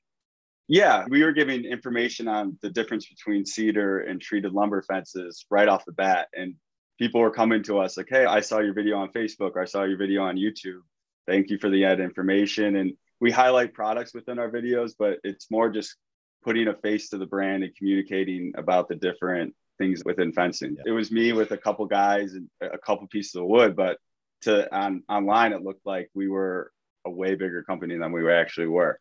Yeah 0.69 1.05
we 1.09 1.23
were 1.23 1.33
giving 1.33 1.65
information 1.65 2.29
on 2.29 2.59
the 2.63 2.71
difference 2.71 3.07
between 3.07 3.45
cedar 3.45 4.01
and 4.01 4.21
treated 4.21 4.53
lumber 4.53 4.83
fences 4.83 5.45
right 5.51 5.69
off 5.69 5.85
the 5.85 5.93
bat. 5.93 6.29
And 6.35 6.55
people 7.03 7.21
were 7.21 7.33
coming 7.33 7.65
to 7.65 7.81
us 7.81 7.97
like, 7.97 8.07
hey, 8.09 8.27
I 8.27 8.39
saw 8.39 8.61
your 8.61 8.75
video 8.75 8.97
on 8.97 9.09
Facebook 9.09 9.57
or 9.57 9.61
I 9.63 9.65
saw 9.65 9.83
your 9.83 9.99
video 9.99 10.23
on 10.23 10.37
YouTube. 10.37 10.83
Thank 11.27 11.51
you 11.51 11.59
for 11.59 11.69
the 11.69 11.85
ad 11.85 11.99
information. 11.99 12.77
And 12.77 12.93
we 13.21 13.33
highlight 13.33 13.75
products 13.75 14.15
within 14.15 14.39
our 14.39 14.49
videos, 14.49 14.93
but 14.97 15.19
it's 15.25 15.51
more 15.51 15.69
just 15.69 15.97
putting 16.45 16.69
a 16.69 16.75
face 16.75 17.09
to 17.09 17.19
the 17.19 17.27
brand 17.27 17.65
and 17.65 17.75
communicating 17.75 18.53
about 18.57 18.89
the 18.89 18.95
different 18.95 19.53
things 19.79 20.05
within 20.05 20.33
fencing. 20.33 20.77
Yeah. 20.77 20.83
It 20.87 20.91
was 20.93 21.11
me 21.11 21.33
with 21.33 21.51
a 21.51 21.57
couple 21.57 21.87
guys 21.87 22.35
and 22.35 22.49
a 22.61 22.79
couple 22.79 23.09
pieces 23.09 23.35
of 23.35 23.47
wood, 23.47 23.75
but 23.75 23.99
to 24.43 24.73
on 24.73 25.03
online 25.09 25.53
it 25.53 25.65
looked 25.65 25.85
like 25.85 26.09
we 26.15 26.29
were 26.29 26.71
a 27.05 27.11
way 27.11 27.35
bigger 27.35 27.65
company 27.65 27.99
than 27.99 28.13
we 28.13 28.33
actually 28.33 28.69
were. 28.69 29.01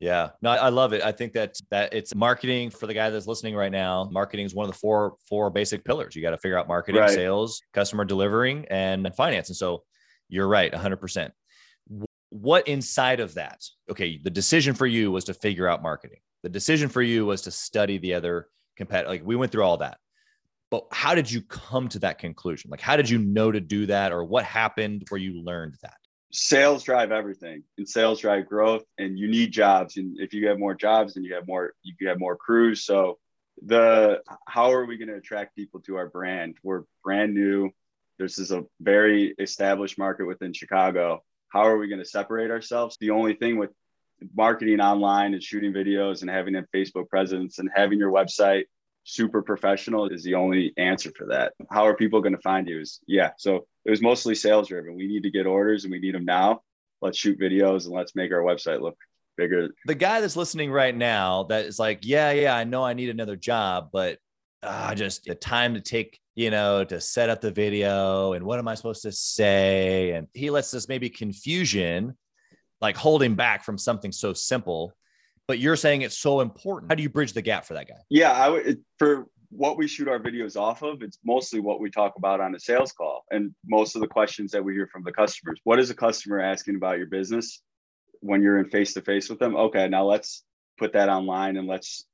Yeah, 0.00 0.30
no, 0.42 0.50
I 0.50 0.68
love 0.68 0.92
it. 0.92 1.02
I 1.02 1.10
think 1.10 1.32
that 1.32 1.56
that 1.70 1.92
it's 1.92 2.14
marketing 2.14 2.70
for 2.70 2.86
the 2.86 2.94
guy 2.94 3.10
that's 3.10 3.26
listening 3.26 3.56
right 3.56 3.72
now. 3.72 4.08
Marketing 4.12 4.46
is 4.46 4.54
one 4.54 4.64
of 4.64 4.72
the 4.72 4.78
four 4.78 5.16
four 5.28 5.50
basic 5.50 5.84
pillars. 5.84 6.14
You 6.14 6.22
got 6.22 6.30
to 6.30 6.38
figure 6.38 6.56
out 6.56 6.68
marketing, 6.68 7.00
right. 7.00 7.10
sales, 7.10 7.60
customer 7.74 8.04
delivering, 8.04 8.64
and 8.70 9.12
finance. 9.16 9.48
And 9.48 9.56
so, 9.56 9.82
you're 10.28 10.46
right, 10.46 10.72
100. 10.72 10.98
percent 10.98 11.32
What 12.28 12.68
inside 12.68 13.18
of 13.18 13.34
that? 13.34 13.60
Okay, 13.90 14.20
the 14.22 14.30
decision 14.30 14.74
for 14.74 14.86
you 14.86 15.10
was 15.10 15.24
to 15.24 15.34
figure 15.34 15.66
out 15.66 15.82
marketing. 15.82 16.20
The 16.44 16.48
decision 16.48 16.88
for 16.88 17.02
you 17.02 17.26
was 17.26 17.42
to 17.42 17.50
study 17.50 17.98
the 17.98 18.14
other 18.14 18.46
competitor. 18.76 19.08
Like 19.08 19.22
we 19.24 19.34
went 19.34 19.50
through 19.50 19.64
all 19.64 19.78
that, 19.78 19.98
but 20.70 20.86
how 20.92 21.16
did 21.16 21.30
you 21.30 21.42
come 21.42 21.88
to 21.88 21.98
that 22.00 22.18
conclusion? 22.18 22.70
Like, 22.70 22.80
how 22.80 22.96
did 22.96 23.10
you 23.10 23.18
know 23.18 23.50
to 23.50 23.60
do 23.60 23.86
that, 23.86 24.12
or 24.12 24.22
what 24.22 24.44
happened 24.44 25.06
where 25.08 25.20
you 25.20 25.42
learned 25.42 25.74
that? 25.82 25.96
Sales 26.30 26.82
drive 26.84 27.10
everything 27.10 27.62
and 27.78 27.88
sales 27.88 28.20
drive 28.20 28.46
growth 28.46 28.84
and 28.98 29.18
you 29.18 29.28
need 29.28 29.50
jobs. 29.50 29.96
And 29.96 30.18
if 30.20 30.34
you 30.34 30.48
have 30.48 30.58
more 30.58 30.74
jobs 30.74 31.14
then 31.14 31.24
you 31.24 31.34
have 31.34 31.46
more 31.46 31.74
you 31.82 32.08
have 32.08 32.18
more 32.18 32.36
crews. 32.36 32.84
So 32.84 33.18
the 33.64 34.22
how 34.46 34.72
are 34.72 34.84
we 34.84 34.98
going 34.98 35.08
to 35.08 35.16
attract 35.16 35.56
people 35.56 35.80
to 35.80 35.96
our 35.96 36.08
brand? 36.08 36.56
We're 36.62 36.82
brand 37.02 37.34
new. 37.34 37.70
This 38.18 38.38
is 38.38 38.50
a 38.50 38.64
very 38.80 39.34
established 39.38 39.98
market 39.98 40.26
within 40.26 40.52
chicago. 40.52 41.22
How 41.48 41.66
are 41.66 41.78
we 41.78 41.88
going 41.88 42.00
to 42.00 42.04
separate 42.04 42.50
ourselves? 42.50 42.98
The 43.00 43.10
only 43.10 43.34
thing 43.34 43.56
with 43.56 43.70
marketing 44.34 44.80
online 44.80 45.32
and 45.32 45.42
shooting 45.42 45.72
videos 45.72 46.20
and 46.20 46.30
having 46.30 46.56
a 46.56 46.64
facebook 46.74 47.08
presence 47.08 47.58
and 47.58 47.70
having 47.74 47.98
your 47.98 48.10
website 48.10 48.64
super 49.08 49.40
professional 49.40 50.06
is 50.08 50.22
the 50.22 50.34
only 50.34 50.72
answer 50.76 51.10
for 51.16 51.26
that. 51.26 51.54
How 51.70 51.86
are 51.86 51.96
people 51.96 52.20
going 52.20 52.36
to 52.36 52.42
find 52.42 52.68
you? 52.68 52.80
Is 52.80 53.00
yeah. 53.06 53.30
So 53.38 53.66
it 53.84 53.90
was 53.90 54.02
mostly 54.02 54.34
sales 54.34 54.68
driven. 54.68 54.94
We 54.94 55.06
need 55.06 55.22
to 55.22 55.30
get 55.30 55.46
orders 55.46 55.84
and 55.84 55.90
we 55.90 55.98
need 55.98 56.14
them 56.14 56.26
now. 56.26 56.60
Let's 57.00 57.16
shoot 57.16 57.40
videos 57.40 57.86
and 57.86 57.94
let's 57.94 58.14
make 58.14 58.32
our 58.32 58.42
website 58.42 58.82
look 58.82 58.98
bigger. 59.36 59.68
The 59.86 59.94
guy 59.94 60.20
that's 60.20 60.36
listening 60.36 60.70
right 60.70 60.94
now 60.94 61.44
that 61.44 61.64
is 61.64 61.78
like, 61.78 62.00
yeah, 62.02 62.32
yeah, 62.32 62.54
I 62.54 62.64
know 62.64 62.84
I 62.84 62.92
need 62.92 63.08
another 63.08 63.36
job, 63.36 63.88
but 63.92 64.18
uh, 64.62 64.94
just 64.94 65.24
the 65.24 65.34
time 65.34 65.74
to 65.74 65.80
take, 65.80 66.20
you 66.34 66.50
know, 66.50 66.84
to 66.84 67.00
set 67.00 67.30
up 67.30 67.40
the 67.40 67.50
video 67.50 68.34
and 68.34 68.44
what 68.44 68.58
am 68.58 68.68
I 68.68 68.74
supposed 68.74 69.02
to 69.02 69.12
say? 69.12 70.10
And 70.10 70.26
he 70.34 70.50
lets 70.50 70.70
this 70.70 70.88
maybe 70.88 71.08
confusion 71.08 72.16
like 72.82 72.96
hold 72.96 73.22
him 73.22 73.36
back 73.36 73.64
from 73.64 73.78
something 73.78 74.12
so 74.12 74.34
simple 74.34 74.92
but 75.48 75.58
you're 75.58 75.76
saying 75.76 76.02
it's 76.02 76.16
so 76.16 76.40
important. 76.40 76.92
How 76.92 76.94
do 76.94 77.02
you 77.02 77.08
bridge 77.08 77.32
the 77.32 77.42
gap 77.42 77.64
for 77.64 77.74
that 77.74 77.88
guy? 77.88 77.96
Yeah, 78.10 78.32
I 78.32 78.48
would 78.50 78.78
for 78.98 79.26
what 79.50 79.78
we 79.78 79.88
shoot 79.88 80.08
our 80.08 80.20
videos 80.20 80.60
off 80.60 80.82
of, 80.82 81.02
it's 81.02 81.18
mostly 81.24 81.58
what 81.58 81.80
we 81.80 81.90
talk 81.90 82.14
about 82.16 82.38
on 82.38 82.54
a 82.54 82.60
sales 82.60 82.92
call 82.92 83.24
and 83.30 83.54
most 83.66 83.96
of 83.96 84.02
the 84.02 84.06
questions 84.06 84.52
that 84.52 84.62
we 84.62 84.74
hear 84.74 84.86
from 84.92 85.02
the 85.02 85.12
customers. 85.12 85.58
What 85.64 85.80
is 85.80 85.88
a 85.88 85.94
customer 85.94 86.38
asking 86.38 86.76
about 86.76 86.98
your 86.98 87.06
business 87.06 87.62
when 88.20 88.42
you're 88.42 88.58
in 88.58 88.68
face 88.68 88.92
to 88.92 89.00
face 89.00 89.30
with 89.30 89.38
them? 89.38 89.56
Okay, 89.56 89.88
now 89.88 90.04
let's 90.04 90.44
put 90.76 90.92
that 90.92 91.08
online 91.08 91.56
and 91.56 91.66
let's 91.66 92.04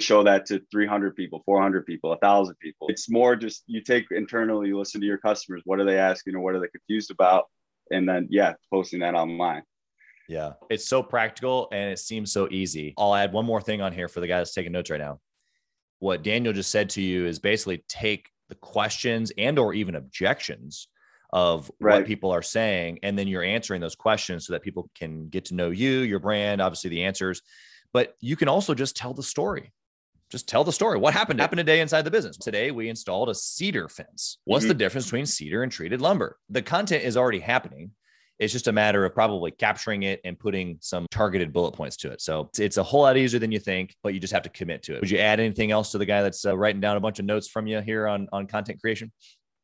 show 0.00 0.24
that 0.24 0.46
to 0.46 0.60
300 0.72 1.14
people, 1.14 1.42
400 1.46 1.86
people, 1.86 2.10
1,000 2.10 2.56
people. 2.58 2.88
It's 2.90 3.08
more 3.08 3.36
just 3.36 3.62
you 3.68 3.80
take 3.80 4.06
internally, 4.10 4.66
you 4.66 4.78
listen 4.78 5.00
to 5.00 5.06
your 5.06 5.18
customers. 5.18 5.62
What 5.64 5.78
are 5.78 5.84
they 5.84 5.98
asking 5.98 6.34
or 6.34 6.40
what 6.40 6.56
are 6.56 6.60
they 6.60 6.68
confused 6.68 7.12
about? 7.12 7.44
And 7.92 8.08
then, 8.08 8.26
yeah, 8.30 8.54
posting 8.72 8.98
that 9.00 9.14
online. 9.14 9.62
Yeah. 10.28 10.52
It's 10.68 10.86
so 10.86 11.02
practical 11.02 11.68
and 11.72 11.90
it 11.90 11.98
seems 11.98 12.30
so 12.30 12.48
easy. 12.50 12.94
I'll 12.98 13.14
add 13.14 13.32
one 13.32 13.46
more 13.46 13.62
thing 13.62 13.80
on 13.80 13.92
here 13.92 14.08
for 14.08 14.20
the 14.20 14.26
guy 14.26 14.38
that's 14.38 14.52
taking 14.52 14.72
notes 14.72 14.90
right 14.90 15.00
now. 15.00 15.20
What 16.00 16.22
Daniel 16.22 16.52
just 16.52 16.70
said 16.70 16.90
to 16.90 17.02
you 17.02 17.26
is 17.26 17.38
basically 17.38 17.82
take 17.88 18.30
the 18.48 18.54
questions 18.54 19.32
and 19.36 19.58
or 19.58 19.74
even 19.74 19.94
objections 19.94 20.88
of 21.32 21.70
right. 21.80 21.96
what 21.96 22.06
people 22.06 22.30
are 22.30 22.42
saying 22.42 22.98
and 23.02 23.18
then 23.18 23.26
you're 23.26 23.42
answering 23.42 23.80
those 23.80 23.96
questions 23.96 24.46
so 24.46 24.52
that 24.52 24.62
people 24.62 24.90
can 24.94 25.28
get 25.28 25.46
to 25.46 25.54
know 25.54 25.70
you, 25.70 26.00
your 26.00 26.18
brand, 26.18 26.60
obviously 26.60 26.90
the 26.90 27.04
answers, 27.04 27.42
but 27.92 28.14
you 28.20 28.36
can 28.36 28.48
also 28.48 28.74
just 28.74 28.96
tell 28.96 29.14
the 29.14 29.22
story. 29.22 29.72
Just 30.30 30.46
tell 30.46 30.62
the 30.62 30.72
story. 30.72 30.98
What 30.98 31.14
happened 31.14 31.40
happened 31.40 31.58
today 31.58 31.80
inside 31.80 32.02
the 32.02 32.10
business? 32.10 32.36
Today 32.36 32.70
we 32.70 32.90
installed 32.90 33.30
a 33.30 33.34
cedar 33.34 33.88
fence. 33.88 34.38
What's 34.44 34.64
mm-hmm. 34.64 34.68
the 34.68 34.74
difference 34.74 35.06
between 35.06 35.24
cedar 35.24 35.62
and 35.62 35.72
treated 35.72 36.02
lumber? 36.02 36.38
The 36.50 36.60
content 36.60 37.04
is 37.04 37.16
already 37.16 37.40
happening 37.40 37.92
it's 38.38 38.52
just 38.52 38.68
a 38.68 38.72
matter 38.72 39.04
of 39.04 39.14
probably 39.14 39.50
capturing 39.50 40.04
it 40.04 40.20
and 40.24 40.38
putting 40.38 40.78
some 40.80 41.06
targeted 41.10 41.52
bullet 41.52 41.72
points 41.72 41.96
to 41.98 42.10
it. 42.12 42.20
So 42.20 42.50
it's 42.58 42.76
a 42.76 42.82
whole 42.82 43.02
lot 43.02 43.16
easier 43.16 43.40
than 43.40 43.50
you 43.50 43.58
think, 43.58 43.94
but 44.02 44.14
you 44.14 44.20
just 44.20 44.32
have 44.32 44.42
to 44.44 44.48
commit 44.48 44.82
to 44.84 44.94
it. 44.94 45.00
Would 45.00 45.10
you 45.10 45.18
add 45.18 45.40
anything 45.40 45.70
else 45.70 45.90
to 45.92 45.98
the 45.98 46.06
guy 46.06 46.22
that's 46.22 46.46
uh, 46.46 46.56
writing 46.56 46.80
down 46.80 46.96
a 46.96 47.00
bunch 47.00 47.18
of 47.18 47.24
notes 47.24 47.48
from 47.48 47.66
you 47.66 47.80
here 47.80 48.06
on, 48.06 48.28
on 48.32 48.46
content 48.46 48.80
creation? 48.80 49.10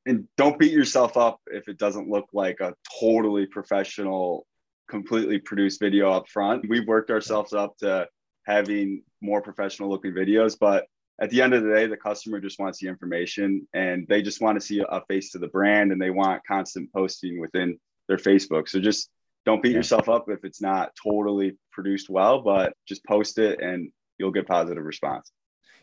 And 0.06 0.26
don't 0.36 0.58
beat 0.58 0.72
yourself 0.72 1.16
up 1.16 1.40
if 1.46 1.68
it 1.68 1.78
doesn't 1.78 2.10
look 2.10 2.26
like 2.32 2.60
a 2.60 2.74
totally 3.00 3.46
professional, 3.46 4.46
completely 4.88 5.38
produced 5.38 5.80
video 5.80 6.10
up 6.10 6.28
front. 6.28 6.68
We've 6.68 6.86
worked 6.86 7.10
ourselves 7.10 7.52
up 7.52 7.78
to 7.78 8.08
having 8.44 9.02
more 9.22 9.40
professional 9.40 9.88
looking 9.88 10.12
videos, 10.12 10.56
but 10.58 10.86
at 11.20 11.30
the 11.30 11.40
end 11.40 11.54
of 11.54 11.62
the 11.62 11.70
day, 11.72 11.86
the 11.86 11.96
customer 11.96 12.40
just 12.40 12.58
wants 12.58 12.80
the 12.80 12.88
information 12.88 13.66
and 13.72 14.06
they 14.08 14.20
just 14.20 14.42
want 14.42 14.60
to 14.60 14.66
see 14.66 14.84
a 14.86 15.00
face 15.08 15.30
to 15.30 15.38
the 15.38 15.48
brand 15.48 15.92
and 15.92 16.02
they 16.02 16.10
want 16.10 16.42
constant 16.46 16.92
posting 16.92 17.40
within 17.40 17.78
their 18.08 18.16
Facebook. 18.16 18.68
So 18.68 18.80
just 18.80 19.10
don't 19.44 19.62
beat 19.62 19.72
yeah. 19.72 19.78
yourself 19.78 20.08
up 20.08 20.26
if 20.28 20.44
it's 20.44 20.60
not 20.60 20.92
totally 21.02 21.56
produced 21.70 22.08
well, 22.08 22.40
but 22.40 22.74
just 22.86 23.04
post 23.04 23.38
it 23.38 23.60
and 23.60 23.90
you'll 24.18 24.32
get 24.32 24.46
positive 24.46 24.84
response. 24.84 25.30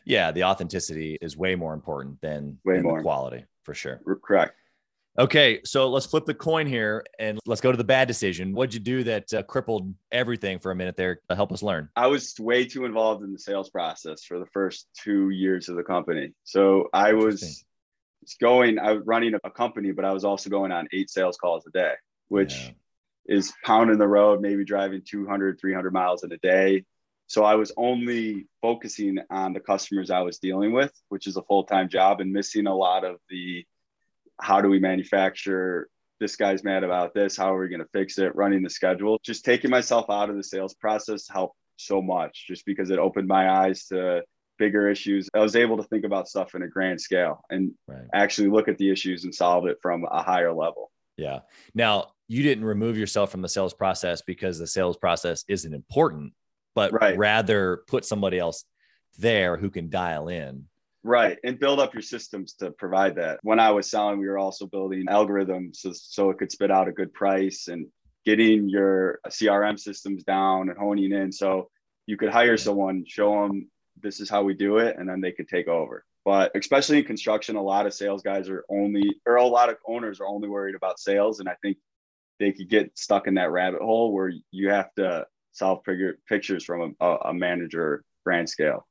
Yeah, 0.06 0.32
the 0.32 0.46
authenticity 0.46 1.18
is 1.22 1.38
way 1.38 1.56
more 1.56 1.74
important 1.74 2.20
than, 2.22 2.58
way 2.66 2.75
than 2.78 2.84
more. 2.84 2.98
the 2.98 3.04
quality 3.04 3.46
for 3.63 3.74
sure. 3.74 4.01
Correct. 4.24 4.54
Okay, 5.20 5.60
so 5.66 5.90
let's 5.90 6.06
flip 6.06 6.25
the 6.25 6.34
coin 6.34 6.66
here 6.66 7.04
and 7.20 7.38
let's 7.46 7.60
go 7.60 7.70
to 7.70 7.78
the 7.78 7.84
bad 7.84 8.08
decision. 8.08 8.54
What'd 8.54 8.74
you 8.74 8.80
do 8.80 9.04
that 9.04 9.34
uh, 9.34 9.44
crippled 9.44 9.94
everything 10.12 10.58
for 10.58 10.72
a 10.72 10.75
minute 10.75 10.96
there 10.96 11.20
to 11.30 11.36
help 11.36 11.51
us 11.51 11.62
learn? 11.62 11.90
I 11.98 12.08
was 12.08 12.34
way 12.40 12.66
too 12.66 12.86
involved 12.86 13.22
in 13.22 13.34
the 13.34 13.38
sales 13.38 13.70
process 13.70 14.24
for 14.24 14.40
the 14.40 14.46
first 14.48 14.88
two 14.98 15.30
years 15.30 15.68
of 15.68 15.75
the 15.75 15.84
company. 15.84 16.32
So 16.46 16.88
I 16.94 17.13
was 17.13 17.66
going, 18.40 18.80
I 18.80 18.94
was 18.94 19.04
running 19.06 19.34
a 19.44 19.51
company, 19.51 19.92
but 19.92 20.06
I 20.06 20.13
was 20.13 20.24
also 20.24 20.50
going 20.50 20.72
on 20.72 20.88
eight 20.94 21.10
sales 21.10 21.36
calls 21.36 21.68
a 21.68 21.72
day 21.72 21.94
which 22.31 22.53
yeah. 22.53 22.71
is 23.25 23.51
pounding 23.65 23.97
the 23.97 24.07
road, 24.07 24.39
maybe 24.39 24.63
driving 24.63 25.01
200, 25.05 25.59
300 25.59 25.91
miles 25.91 26.23
in 26.23 26.31
a 26.31 26.38
day. 26.38 26.85
So 27.27 27.43
I 27.43 27.55
was 27.55 27.73
only 27.75 28.47
focusing 28.61 29.17
on 29.29 29.51
the 29.51 29.59
customers 29.59 30.09
I 30.09 30.21
was 30.21 30.39
dealing 30.39 30.71
with, 30.71 30.93
which 31.09 31.27
is 31.27 31.35
a 31.35 31.43
full 31.43 31.65
time 31.65 31.89
job, 31.89 32.21
and 32.21 32.31
missing 32.31 32.67
a 32.67 32.75
lot 32.75 33.03
of 33.03 33.17
the 33.29 33.65
how 34.39 34.61
do 34.61 34.69
we 34.69 34.79
manufacture? 34.79 35.89
This 36.21 36.38
guy's 36.38 36.63
mad 36.63 36.85
about 36.85 37.13
this. 37.13 37.35
How 37.35 37.53
are 37.53 37.59
we 37.59 37.67
going 37.67 37.81
to 37.81 37.89
fix 37.91 38.17
it? 38.17 38.33
Running 38.33 38.63
the 38.63 38.69
schedule. 38.69 39.19
Just 39.23 39.43
taking 39.43 39.69
myself 39.69 40.05
out 40.09 40.29
of 40.29 40.38
the 40.38 40.43
sales 40.43 40.73
process 40.73 41.27
helped 41.27 41.57
so 41.75 42.01
much 42.01 42.47
just 42.47 42.65
because 42.65 42.91
it 42.91 43.00
opened 43.00 43.27
my 43.27 43.51
eyes 43.51 43.88
to 43.88 44.23
bigger 44.57 44.88
issues. 44.88 45.27
I 45.33 45.39
was 45.39 45.57
able 45.57 45.77
to 45.77 45.83
think 45.83 46.05
about 46.05 46.29
stuff 46.29 46.55
in 46.55 46.61
a 46.61 46.67
grand 46.67 47.01
scale 47.01 47.43
and 47.50 47.73
right. 47.88 48.07
actually 48.13 48.47
look 48.50 48.69
at 48.69 48.77
the 48.77 48.89
issues 48.89 49.25
and 49.25 49.35
solve 49.35 49.67
it 49.67 49.79
from 49.81 50.05
a 50.09 50.23
higher 50.23 50.53
level. 50.53 50.91
Yeah. 51.17 51.39
Now 51.75 52.13
you 52.31 52.43
didn't 52.43 52.63
remove 52.63 52.97
yourself 52.97 53.29
from 53.29 53.41
the 53.41 53.50
sales 53.50 53.73
process 53.73 54.21
because 54.21 54.57
the 54.57 54.65
sales 54.65 54.95
process 54.95 55.43
isn't 55.50 55.73
important, 55.73 56.31
but 56.73 56.93
right. 56.93 57.17
rather 57.17 57.83
put 57.88 58.05
somebody 58.05 58.39
else 58.39 58.63
there 59.19 59.57
who 59.57 59.69
can 59.69 59.89
dial 59.89 60.29
in. 60.29 60.63
Right. 61.03 61.38
And 61.43 61.59
build 61.59 61.81
up 61.81 61.93
your 61.93 62.01
systems 62.01 62.53
to 62.53 62.71
provide 62.71 63.17
that. 63.17 63.39
When 63.43 63.59
I 63.59 63.71
was 63.71 63.91
selling, 63.91 64.17
we 64.17 64.29
were 64.29 64.38
also 64.38 64.65
building 64.65 65.07
algorithms 65.07 65.75
so, 65.75 65.91
so 65.93 66.29
it 66.29 66.38
could 66.38 66.53
spit 66.53 66.71
out 66.71 66.88
a 66.88 66.93
good 66.93 67.13
price 67.13 67.67
and 67.67 67.88
getting 68.23 68.69
your 68.69 69.19
CRM 69.27 69.77
systems 69.77 70.23
down 70.23 70.69
and 70.69 70.77
honing 70.77 71.11
in. 71.11 71.33
So 71.33 71.69
you 72.05 72.15
could 72.15 72.29
hire 72.29 72.55
someone, 72.55 73.03
show 73.05 73.41
them 73.41 73.69
this 74.01 74.21
is 74.21 74.29
how 74.29 74.41
we 74.41 74.53
do 74.53 74.77
it, 74.77 74.95
and 74.97 75.09
then 75.09 75.19
they 75.19 75.33
could 75.33 75.50
take 75.50 75.67
over. 75.67 76.05
But 76.23 76.51
especially 76.55 77.00
in 77.00 77.03
construction, 77.03 77.57
a 77.57 77.61
lot 77.61 77.88
of 77.88 77.93
sales 77.93 78.21
guys 78.21 78.47
are 78.47 78.63
only, 78.69 79.03
or 79.25 79.35
a 79.35 79.45
lot 79.45 79.69
of 79.69 79.75
owners 79.85 80.21
are 80.21 80.27
only 80.27 80.47
worried 80.47 80.75
about 80.75 80.97
sales. 80.97 81.41
And 81.41 81.50
I 81.50 81.55
think 81.61 81.75
they 82.41 82.51
could 82.51 82.69
get 82.69 82.98
stuck 82.98 83.27
in 83.27 83.36
that 83.36 83.51
rabbit 83.51 83.81
hole 83.81 84.12
where 84.12 84.33
you 84.51 84.69
have 84.69 84.93
to 84.95 85.25
solve 85.51 85.83
figure, 85.86 86.17
pictures 86.27 86.65
from 86.65 86.95
a, 87.00 87.05
a 87.25 87.33
manager 87.33 88.03
brand 88.25 88.50
scale. 88.50 88.88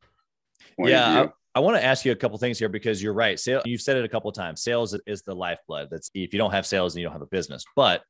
Yeah. 0.78 1.26
I, 1.54 1.59
I 1.59 1.61
want 1.61 1.76
to 1.76 1.85
ask 1.85 2.04
you 2.04 2.12
a 2.12 2.16
couple 2.16 2.38
things 2.38 2.59
here 2.59 2.69
because 2.69 3.02
you're 3.02 3.12
right. 3.12 3.38
Sale, 3.38 3.62
you've 3.64 3.80
said 3.80 3.97
it 3.97 4.04
a 4.04 4.09
couple 4.09 4.30
times. 4.30 4.62
Sales 4.62 4.97
is 5.07 5.23
the 5.23 5.35
lifeblood. 5.35 5.88
That's 5.90 6.11
if 6.14 6.33
you 6.33 6.38
don't 6.38 6.52
have 6.52 6.64
sales, 6.64 6.95
then 6.95 7.00
you 7.00 7.07
don't 7.07 7.12
have 7.12 7.23
a 7.23 7.26
business. 7.26 7.64
But 7.75 8.02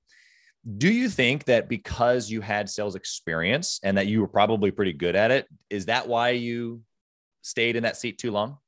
do 0.76 0.92
you 0.92 1.08
think 1.08 1.44
that 1.44 1.68
because 1.68 2.30
you 2.30 2.42
had 2.42 2.68
sales 2.68 2.96
experience 2.96 3.80
and 3.82 3.96
that 3.96 4.08
you 4.08 4.20
were 4.20 4.28
probably 4.28 4.70
pretty 4.70 4.92
good 4.92 5.16
at 5.16 5.30
it, 5.30 5.48
is 5.70 5.86
that 5.86 6.06
why 6.06 6.30
you 6.30 6.82
stayed 7.40 7.76
in 7.76 7.84
that 7.84 7.96
seat 7.96 8.18
too 8.18 8.30
long? 8.30 8.58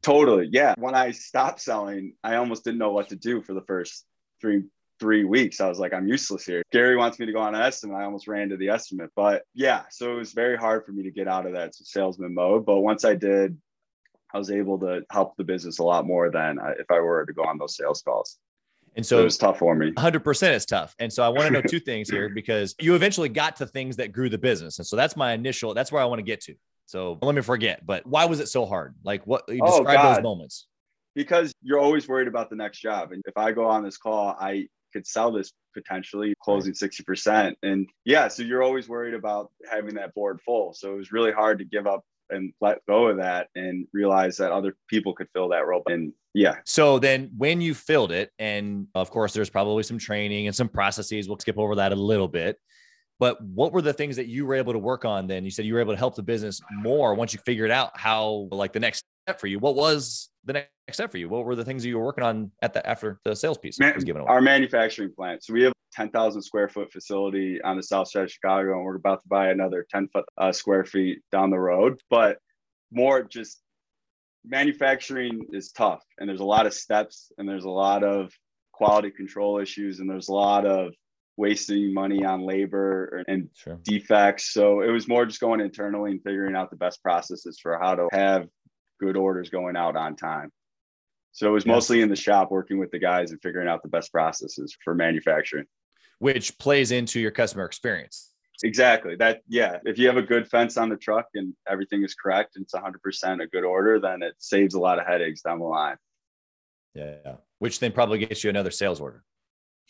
Totally. 0.00 0.48
Yeah. 0.50 0.74
When 0.78 0.94
I 0.94 1.10
stopped 1.10 1.60
selling, 1.60 2.14
I 2.24 2.36
almost 2.36 2.64
didn't 2.64 2.78
know 2.78 2.92
what 2.92 3.10
to 3.10 3.16
do 3.16 3.42
for 3.42 3.52
the 3.52 3.60
first 3.62 4.06
three 4.40 4.62
three 5.02 5.24
weeks. 5.24 5.60
I 5.60 5.68
was 5.68 5.80
like, 5.80 5.92
I'm 5.92 6.06
useless 6.06 6.46
here. 6.46 6.62
Gary 6.70 6.96
wants 6.96 7.18
me 7.18 7.26
to 7.26 7.32
go 7.32 7.40
on 7.40 7.56
an 7.56 7.60
estimate. 7.60 7.96
I 7.96 8.04
almost 8.04 8.28
ran 8.28 8.50
to 8.50 8.56
the 8.56 8.68
estimate. 8.68 9.10
But 9.16 9.42
yeah, 9.52 9.82
so 9.90 10.12
it 10.12 10.14
was 10.14 10.32
very 10.32 10.56
hard 10.56 10.86
for 10.86 10.92
me 10.92 11.02
to 11.02 11.10
get 11.10 11.26
out 11.26 11.44
of 11.44 11.54
that 11.54 11.74
salesman 11.74 12.32
mode. 12.32 12.64
But 12.64 12.82
once 12.82 13.04
I 13.04 13.16
did, 13.16 13.58
I 14.32 14.38
was 14.38 14.52
able 14.52 14.78
to 14.78 15.02
help 15.10 15.36
the 15.36 15.42
business 15.42 15.80
a 15.80 15.82
lot 15.82 16.06
more 16.06 16.30
than 16.30 16.60
if 16.78 16.88
I 16.88 17.00
were 17.00 17.26
to 17.26 17.32
go 17.32 17.42
on 17.42 17.58
those 17.58 17.76
sales 17.76 18.00
calls. 18.00 18.38
And 18.94 19.04
so, 19.04 19.18
it 19.22 19.24
was 19.24 19.36
tough 19.36 19.58
for 19.58 19.74
me. 19.74 19.90
100% 19.90 20.54
is 20.54 20.66
tough. 20.66 20.94
And 21.00 21.12
so 21.12 21.24
I 21.24 21.28
want 21.28 21.48
to 21.48 21.50
know 21.50 21.62
two 21.68 21.80
things 21.80 22.08
here 22.08 22.28
because 22.28 22.76
you 22.80 22.94
eventually 22.94 23.28
got 23.28 23.56
to 23.56 23.66
things 23.66 23.96
that 23.96 24.12
grew 24.12 24.28
the 24.28 24.38
business. 24.38 24.78
And 24.78 24.86
so 24.86 24.94
that's 24.94 25.16
my 25.16 25.32
initial, 25.32 25.74
that's 25.74 25.90
where 25.90 26.00
I 26.00 26.04
want 26.04 26.20
to 26.20 26.24
get 26.24 26.42
to. 26.42 26.54
So 26.86 27.18
let 27.22 27.34
me 27.34 27.42
forget, 27.42 27.84
but 27.84 28.06
why 28.06 28.26
was 28.26 28.38
it 28.38 28.46
so 28.46 28.66
hard? 28.66 28.94
Like 29.02 29.26
what 29.26 29.42
you 29.48 29.58
oh, 29.64 29.78
describe 29.78 29.98
oh, 30.00 30.14
those 30.14 30.22
moments? 30.22 30.68
Because 31.16 31.52
you're 31.60 31.80
always 31.80 32.06
worried 32.06 32.28
about 32.28 32.50
the 32.50 32.56
next 32.56 32.78
job. 32.80 33.10
And 33.10 33.22
if 33.26 33.36
I 33.36 33.50
go 33.50 33.64
on 33.64 33.82
this 33.82 33.96
call, 33.96 34.36
I 34.38 34.68
could 34.92 35.06
sell 35.06 35.32
this 35.32 35.52
potentially 35.74 36.34
closing 36.42 36.72
60%. 36.72 37.54
And 37.62 37.88
yeah, 38.04 38.28
so 38.28 38.42
you're 38.42 38.62
always 38.62 38.88
worried 38.88 39.14
about 39.14 39.50
having 39.70 39.94
that 39.94 40.14
board 40.14 40.40
full. 40.44 40.74
So 40.74 40.92
it 40.92 40.96
was 40.96 41.12
really 41.12 41.32
hard 41.32 41.58
to 41.58 41.64
give 41.64 41.86
up 41.86 42.04
and 42.30 42.52
let 42.60 42.84
go 42.86 43.08
of 43.08 43.18
that 43.18 43.48
and 43.54 43.86
realize 43.92 44.36
that 44.38 44.52
other 44.52 44.74
people 44.88 45.14
could 45.14 45.28
fill 45.32 45.48
that 45.50 45.66
role. 45.66 45.82
And 45.86 46.12
yeah. 46.34 46.56
So 46.64 46.98
then 46.98 47.30
when 47.36 47.60
you 47.60 47.74
filled 47.74 48.12
it, 48.12 48.30
and 48.38 48.86
of 48.94 49.10
course, 49.10 49.32
there's 49.32 49.50
probably 49.50 49.82
some 49.82 49.98
training 49.98 50.46
and 50.46 50.56
some 50.56 50.68
processes. 50.68 51.28
We'll 51.28 51.38
skip 51.38 51.58
over 51.58 51.74
that 51.76 51.92
a 51.92 51.96
little 51.96 52.28
bit. 52.28 52.58
But 53.22 53.40
what 53.40 53.72
were 53.72 53.82
the 53.82 53.92
things 53.92 54.16
that 54.16 54.26
you 54.26 54.44
were 54.44 54.56
able 54.56 54.72
to 54.72 54.80
work 54.80 55.04
on 55.04 55.28
then? 55.28 55.44
You 55.44 55.52
said 55.52 55.64
you 55.64 55.74
were 55.74 55.80
able 55.80 55.92
to 55.92 55.96
help 55.96 56.16
the 56.16 56.24
business 56.24 56.60
more 56.72 57.14
once 57.14 57.32
you 57.32 57.38
figured 57.46 57.70
out 57.70 57.96
how, 57.96 58.48
like, 58.50 58.72
the 58.72 58.80
next 58.80 59.04
step 59.24 59.38
for 59.38 59.46
you. 59.46 59.60
What 59.60 59.76
was 59.76 60.30
the 60.44 60.54
next 60.54 60.70
step 60.90 61.12
for 61.12 61.18
you? 61.18 61.28
What 61.28 61.44
were 61.44 61.54
the 61.54 61.64
things 61.64 61.84
that 61.84 61.88
you 61.88 61.98
were 61.98 62.04
working 62.04 62.24
on 62.24 62.50
at 62.62 62.74
the 62.74 62.84
after 62.84 63.20
the 63.24 63.36
sales 63.36 63.58
piece 63.58 63.78
Man, 63.78 63.94
was 63.94 64.02
given 64.02 64.22
away? 64.22 64.28
Our 64.28 64.40
manufacturing 64.40 65.12
plant. 65.14 65.44
So 65.44 65.52
we 65.52 65.62
have 65.62 65.72
10,000 65.92 66.42
square 66.42 66.68
foot 66.68 66.90
facility 66.90 67.62
on 67.62 67.76
the 67.76 67.84
south 67.84 68.10
side 68.10 68.24
of 68.24 68.32
Chicago, 68.32 68.72
and 68.72 68.84
we're 68.84 68.96
about 68.96 69.22
to 69.22 69.28
buy 69.28 69.50
another 69.50 69.86
10 69.88 70.08
foot 70.08 70.24
uh, 70.36 70.50
square 70.50 70.84
feet 70.84 71.20
down 71.30 71.50
the 71.50 71.60
road. 71.60 72.00
But 72.10 72.38
more 72.90 73.22
just 73.22 73.62
manufacturing 74.44 75.46
is 75.52 75.70
tough, 75.70 76.02
and 76.18 76.28
there's 76.28 76.40
a 76.40 76.44
lot 76.44 76.66
of 76.66 76.74
steps, 76.74 77.30
and 77.38 77.48
there's 77.48 77.66
a 77.66 77.70
lot 77.70 78.02
of 78.02 78.32
quality 78.72 79.12
control 79.12 79.60
issues, 79.60 80.00
and 80.00 80.10
there's 80.10 80.26
a 80.26 80.34
lot 80.34 80.66
of 80.66 80.92
wasting 81.36 81.94
money 81.94 82.24
on 82.24 82.42
labor 82.42 83.24
and 83.26 83.48
sure. 83.54 83.78
defects. 83.82 84.52
So 84.52 84.82
it 84.82 84.90
was 84.90 85.08
more 85.08 85.24
just 85.24 85.40
going 85.40 85.60
internally 85.60 86.10
and 86.10 86.22
figuring 86.22 86.54
out 86.54 86.70
the 86.70 86.76
best 86.76 87.02
processes 87.02 87.58
for 87.60 87.78
how 87.78 87.94
to 87.94 88.08
have 88.12 88.48
good 89.00 89.16
orders 89.16 89.50
going 89.50 89.76
out 89.76 89.96
on 89.96 90.16
time. 90.16 90.50
So 91.32 91.48
it 91.48 91.52
was 91.52 91.64
yeah. 91.64 91.72
mostly 91.72 92.02
in 92.02 92.10
the 92.10 92.16
shop 92.16 92.50
working 92.50 92.78
with 92.78 92.90
the 92.90 92.98
guys 92.98 93.30
and 93.30 93.40
figuring 93.40 93.68
out 93.68 93.82
the 93.82 93.88
best 93.88 94.12
processes 94.12 94.76
for 94.84 94.94
manufacturing 94.94 95.66
which 96.22 96.56
plays 96.56 96.92
into 96.92 97.18
your 97.18 97.32
customer 97.32 97.64
experience. 97.64 98.30
Exactly. 98.62 99.16
That 99.16 99.40
yeah. 99.48 99.78
If 99.84 99.98
you 99.98 100.06
have 100.06 100.16
a 100.16 100.22
good 100.22 100.46
fence 100.46 100.76
on 100.76 100.88
the 100.88 100.96
truck 100.96 101.26
and 101.34 101.52
everything 101.68 102.04
is 102.04 102.14
correct 102.14 102.54
and 102.54 102.62
it's 102.62 102.72
100% 102.72 103.42
a 103.42 103.48
good 103.48 103.64
order, 103.64 103.98
then 103.98 104.22
it 104.22 104.34
saves 104.38 104.74
a 104.74 104.78
lot 104.78 105.00
of 105.00 105.06
headaches 105.06 105.42
down 105.42 105.58
the 105.58 105.64
line. 105.64 105.96
Yeah. 106.94 107.38
Which 107.58 107.80
then 107.80 107.90
probably 107.90 108.18
gets 108.18 108.44
you 108.44 108.50
another 108.50 108.70
sales 108.70 109.00
order. 109.00 109.24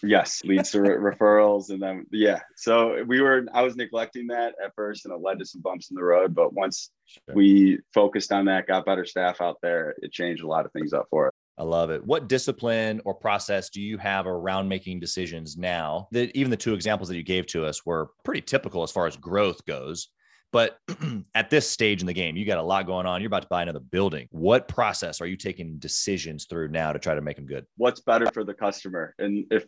Yes, 0.02 0.42
leads 0.44 0.72
to 0.72 0.78
referrals 0.78 1.70
and 1.70 1.80
then 1.80 2.06
yeah. 2.10 2.40
So 2.56 3.04
we 3.04 3.20
were 3.20 3.46
I 3.54 3.62
was 3.62 3.76
neglecting 3.76 4.26
that 4.28 4.54
at 4.62 4.74
first 4.74 5.04
and 5.04 5.14
it 5.14 5.20
led 5.20 5.38
to 5.38 5.44
some 5.44 5.60
bumps 5.60 5.90
in 5.90 5.96
the 5.96 6.02
road, 6.02 6.34
but 6.34 6.52
once 6.52 6.90
sure. 7.06 7.34
we 7.34 7.78
focused 7.94 8.32
on 8.32 8.46
that, 8.46 8.66
got 8.66 8.84
better 8.84 9.04
staff 9.04 9.40
out 9.40 9.58
there, 9.62 9.94
it 10.02 10.12
changed 10.12 10.42
a 10.42 10.46
lot 10.46 10.66
of 10.66 10.72
things 10.72 10.92
up 10.92 11.06
for 11.10 11.28
us. 11.28 11.32
I 11.58 11.64
love 11.64 11.90
it. 11.90 12.04
What 12.04 12.28
discipline 12.28 13.00
or 13.04 13.14
process 13.14 13.68
do 13.68 13.80
you 13.80 13.98
have 13.98 14.26
around 14.26 14.68
making 14.68 15.00
decisions 15.00 15.56
now? 15.56 16.08
That 16.10 16.34
even 16.36 16.50
the 16.50 16.56
two 16.56 16.74
examples 16.74 17.08
that 17.08 17.16
you 17.16 17.22
gave 17.22 17.46
to 17.48 17.64
us 17.66 17.84
were 17.84 18.10
pretty 18.24 18.40
typical 18.40 18.82
as 18.82 18.90
far 18.90 19.06
as 19.06 19.16
growth 19.16 19.64
goes. 19.66 20.08
But 20.50 20.78
at 21.34 21.50
this 21.50 21.68
stage 21.68 22.00
in 22.00 22.06
the 22.06 22.12
game, 22.12 22.36
you 22.36 22.44
got 22.44 22.58
a 22.58 22.62
lot 22.62 22.86
going 22.86 23.06
on. 23.06 23.20
You're 23.20 23.28
about 23.28 23.42
to 23.42 23.48
buy 23.48 23.62
another 23.62 23.80
building. 23.80 24.28
What 24.30 24.68
process 24.68 25.20
are 25.20 25.26
you 25.26 25.36
taking 25.36 25.78
decisions 25.78 26.46
through 26.46 26.68
now 26.68 26.92
to 26.92 26.98
try 26.98 27.14
to 27.14 27.22
make 27.22 27.36
them 27.36 27.46
good? 27.46 27.66
What's 27.76 28.00
better 28.00 28.26
for 28.32 28.44
the 28.44 28.54
customer? 28.54 29.14
And 29.18 29.46
if 29.50 29.66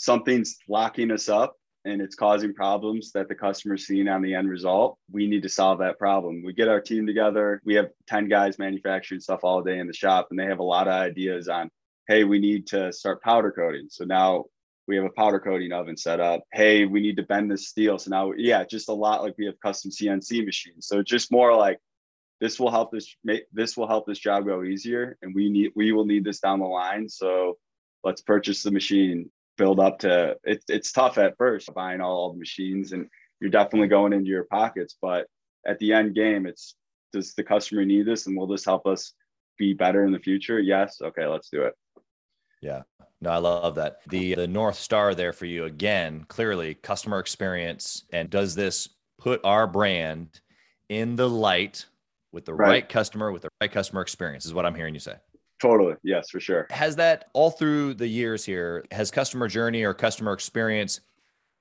something's 0.00 0.56
locking 0.66 1.10
us 1.10 1.28
up, 1.28 1.56
and 1.84 2.00
it's 2.00 2.14
causing 2.14 2.54
problems 2.54 3.12
that 3.12 3.28
the 3.28 3.34
customer's 3.34 3.86
seeing 3.86 4.08
on 4.08 4.22
the 4.22 4.34
end 4.34 4.48
result, 4.48 4.96
we 5.12 5.26
need 5.26 5.42
to 5.42 5.48
solve 5.48 5.78
that 5.80 5.98
problem. 5.98 6.42
We 6.42 6.54
get 6.54 6.68
our 6.68 6.80
team 6.80 7.06
together. 7.06 7.60
We 7.66 7.74
have 7.74 7.90
10 8.06 8.28
guys 8.28 8.58
manufacturing 8.58 9.20
stuff 9.20 9.40
all 9.42 9.62
day 9.62 9.78
in 9.78 9.86
the 9.86 9.92
shop, 9.92 10.28
and 10.30 10.38
they 10.38 10.46
have 10.46 10.58
a 10.58 10.62
lot 10.62 10.88
of 10.88 10.94
ideas 10.94 11.48
on, 11.48 11.70
hey, 12.08 12.24
we 12.24 12.38
need 12.38 12.66
to 12.68 12.90
start 12.94 13.22
powder 13.22 13.52
coating. 13.52 13.88
So 13.90 14.06
now 14.06 14.46
we 14.88 14.96
have 14.96 15.04
a 15.04 15.10
powder 15.10 15.38
coating 15.38 15.72
oven 15.72 15.98
set 15.98 16.18
up. 16.18 16.40
Hey, 16.50 16.86
we 16.86 17.02
need 17.02 17.18
to 17.18 17.22
bend 17.22 17.50
this 17.50 17.68
steel. 17.68 17.98
So 17.98 18.10
now, 18.10 18.32
yeah, 18.34 18.64
just 18.64 18.88
a 18.88 18.94
lot 18.94 19.22
like 19.22 19.34
we 19.36 19.44
have 19.44 19.60
custom 19.60 19.90
CNC 19.90 20.46
machines. 20.46 20.86
So 20.86 21.02
just 21.02 21.30
more 21.30 21.54
like 21.54 21.78
this 22.40 22.58
will 22.58 22.70
help 22.70 22.90
this 22.90 23.14
make 23.22 23.42
this 23.52 23.76
will 23.76 23.86
help 23.86 24.06
this 24.06 24.18
job 24.18 24.46
go 24.46 24.62
easier, 24.62 25.18
and 25.20 25.34
we 25.34 25.50
need 25.50 25.72
we 25.76 25.92
will 25.92 26.06
need 26.06 26.24
this 26.24 26.40
down 26.40 26.60
the 26.60 26.64
line. 26.64 27.06
So 27.06 27.58
let's 28.02 28.22
purchase 28.22 28.62
the 28.62 28.70
machine 28.70 29.30
build 29.60 29.78
up 29.78 29.98
to 29.98 30.34
it, 30.44 30.64
it's 30.68 30.90
tough 30.90 31.18
at 31.18 31.36
first 31.36 31.72
buying 31.74 32.00
all, 32.00 32.32
the 32.32 32.38
machines 32.38 32.92
and 32.92 33.06
you're 33.40 33.50
definitely 33.50 33.88
going 33.88 34.14
into 34.14 34.30
your 34.30 34.44
pockets 34.44 34.96
but 35.02 35.26
at 35.66 35.78
the 35.78 35.92
end 35.92 36.14
game 36.14 36.46
it's 36.46 36.76
does 37.12 37.34
the 37.34 37.44
customer 37.44 37.84
need 37.84 38.06
this 38.06 38.26
and 38.26 38.36
will 38.36 38.46
this 38.46 38.64
help 38.64 38.86
us 38.86 39.12
be 39.58 39.74
better 39.74 40.06
in 40.06 40.12
the 40.12 40.18
future? 40.18 40.58
Yes. 40.58 41.00
Okay 41.02 41.26
let's 41.26 41.50
do 41.50 41.62
it. 41.62 41.74
Yeah. 42.62 42.82
No 43.20 43.30
i 43.30 43.36
love 43.36 43.74
that. 43.74 43.98
The 44.08 44.34
the 44.34 44.48
north 44.48 44.76
star 44.76 45.14
there 45.14 45.34
for 45.34 45.44
you 45.44 45.64
again 45.64 46.24
clearly 46.28 46.74
customer 46.74 47.18
experience 47.18 48.04
and 48.12 48.30
does 48.30 48.54
this 48.54 48.88
put 49.18 49.40
our 49.44 49.66
brand 49.66 50.40
in 50.88 51.16
the 51.16 51.28
light 51.28 51.84
with 52.32 52.46
the 52.46 52.54
right, 52.54 52.68
right 52.68 52.88
customer 52.88 53.30
with 53.30 53.42
the 53.42 53.50
right 53.60 53.70
customer 53.70 54.00
experience 54.00 54.46
is 54.46 54.54
what 54.54 54.64
i'm 54.64 54.74
hearing 54.74 54.94
you 54.94 55.00
say 55.00 55.16
Totally. 55.60 55.94
Yes, 56.02 56.30
for 56.30 56.40
sure. 56.40 56.66
Has 56.70 56.96
that 56.96 57.28
all 57.34 57.50
through 57.50 57.94
the 57.94 58.06
years 58.06 58.44
here, 58.44 58.84
has 58.90 59.10
customer 59.10 59.46
journey 59.46 59.84
or 59.84 59.92
customer 59.92 60.32
experience 60.32 61.00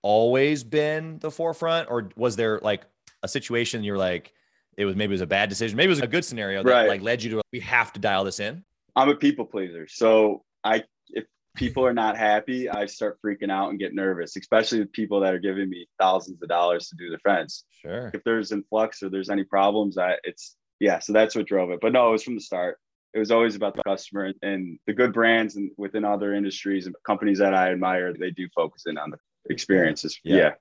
always 0.02 0.64
been 0.64 1.20
the 1.20 1.30
forefront? 1.30 1.90
Or 1.92 2.10
was 2.16 2.36
there 2.36 2.60
like 2.60 2.84
a 3.24 3.28
situation 3.28 3.84
you're 3.84 3.98
like, 3.98 4.34
it 4.78 4.86
was 4.86 4.96
maybe 4.96 5.12
it 5.12 5.16
was 5.16 5.22
a 5.22 5.28
bad 5.28 5.50
decision, 5.50 5.76
maybe 5.76 5.88
it 5.88 5.90
was 5.90 6.02
a 6.02 6.08
good 6.08 6.24
scenario 6.24 6.64
that 6.64 6.72
right. 6.72 6.88
like 6.88 7.02
led 7.02 7.22
you 7.22 7.32
to 7.32 7.42
we 7.52 7.60
have 7.60 7.92
to 7.94 8.00
dial 8.00 8.24
this 8.24 8.40
in? 8.40 8.64
I'm 8.96 9.10
a 9.10 9.16
people 9.16 9.46
pleaser. 9.46 9.88
So 9.90 10.44
I 10.64 10.84
if 11.10 11.26
people 11.58 11.86
are 11.86 11.94
not 11.94 12.18
happy, 12.18 12.70
I 12.70 12.86
start 12.86 13.20
freaking 13.24 13.52
out 13.52 13.70
and 13.70 13.78
get 13.78 13.94
nervous, 13.94 14.38
especially 14.38 14.80
with 14.80 14.94
people 14.94 15.20
that 15.20 15.34
are 15.34 15.40
giving 15.40 15.70
me 15.70 15.88
thousands 16.00 16.42
of 16.42 16.48
dollars 16.48 16.88
to 16.88 16.96
do 16.96 17.10
the 17.10 17.18
fence. 17.20 17.66
Sure. 17.82 18.12
If 18.14 18.24
there's 18.24 18.54
influx 18.54 19.04
or 19.04 19.10
there's 19.10 19.30
any 19.30 19.44
problems, 19.44 19.98
I 19.98 20.16
it's 20.24 20.56
yeah, 20.80 21.00
so 21.00 21.12
that's 21.12 21.36
what 21.36 21.46
drove 21.46 21.72
it. 21.72 21.80
But 21.82 21.92
no, 21.92 22.08
it 22.08 22.12
was 22.14 22.24
from 22.24 22.36
the 22.36 22.42
start 22.42 22.78
it 23.14 23.20
was 23.20 23.32
always 23.32 23.56
about 23.56 23.76
the 23.76 23.84
customer 23.84 24.34
and 24.42 24.80
the 24.86 24.94
good 24.94 25.14
brands 25.14 25.56
and 25.56 25.72
within 25.78 26.06
other 26.06 26.34
industries 26.34 26.86
and 26.86 26.96
companies 27.04 27.40
that 27.40 27.54
I 27.54 27.72
admire, 27.72 28.14
they 28.14 28.32
do 28.32 28.48
focus 28.56 28.84
in 28.86 28.98
on 28.98 29.12
the 29.12 29.18
experiences. 29.50 30.20
Yeah. 30.24 30.38
yeah. 30.38 30.52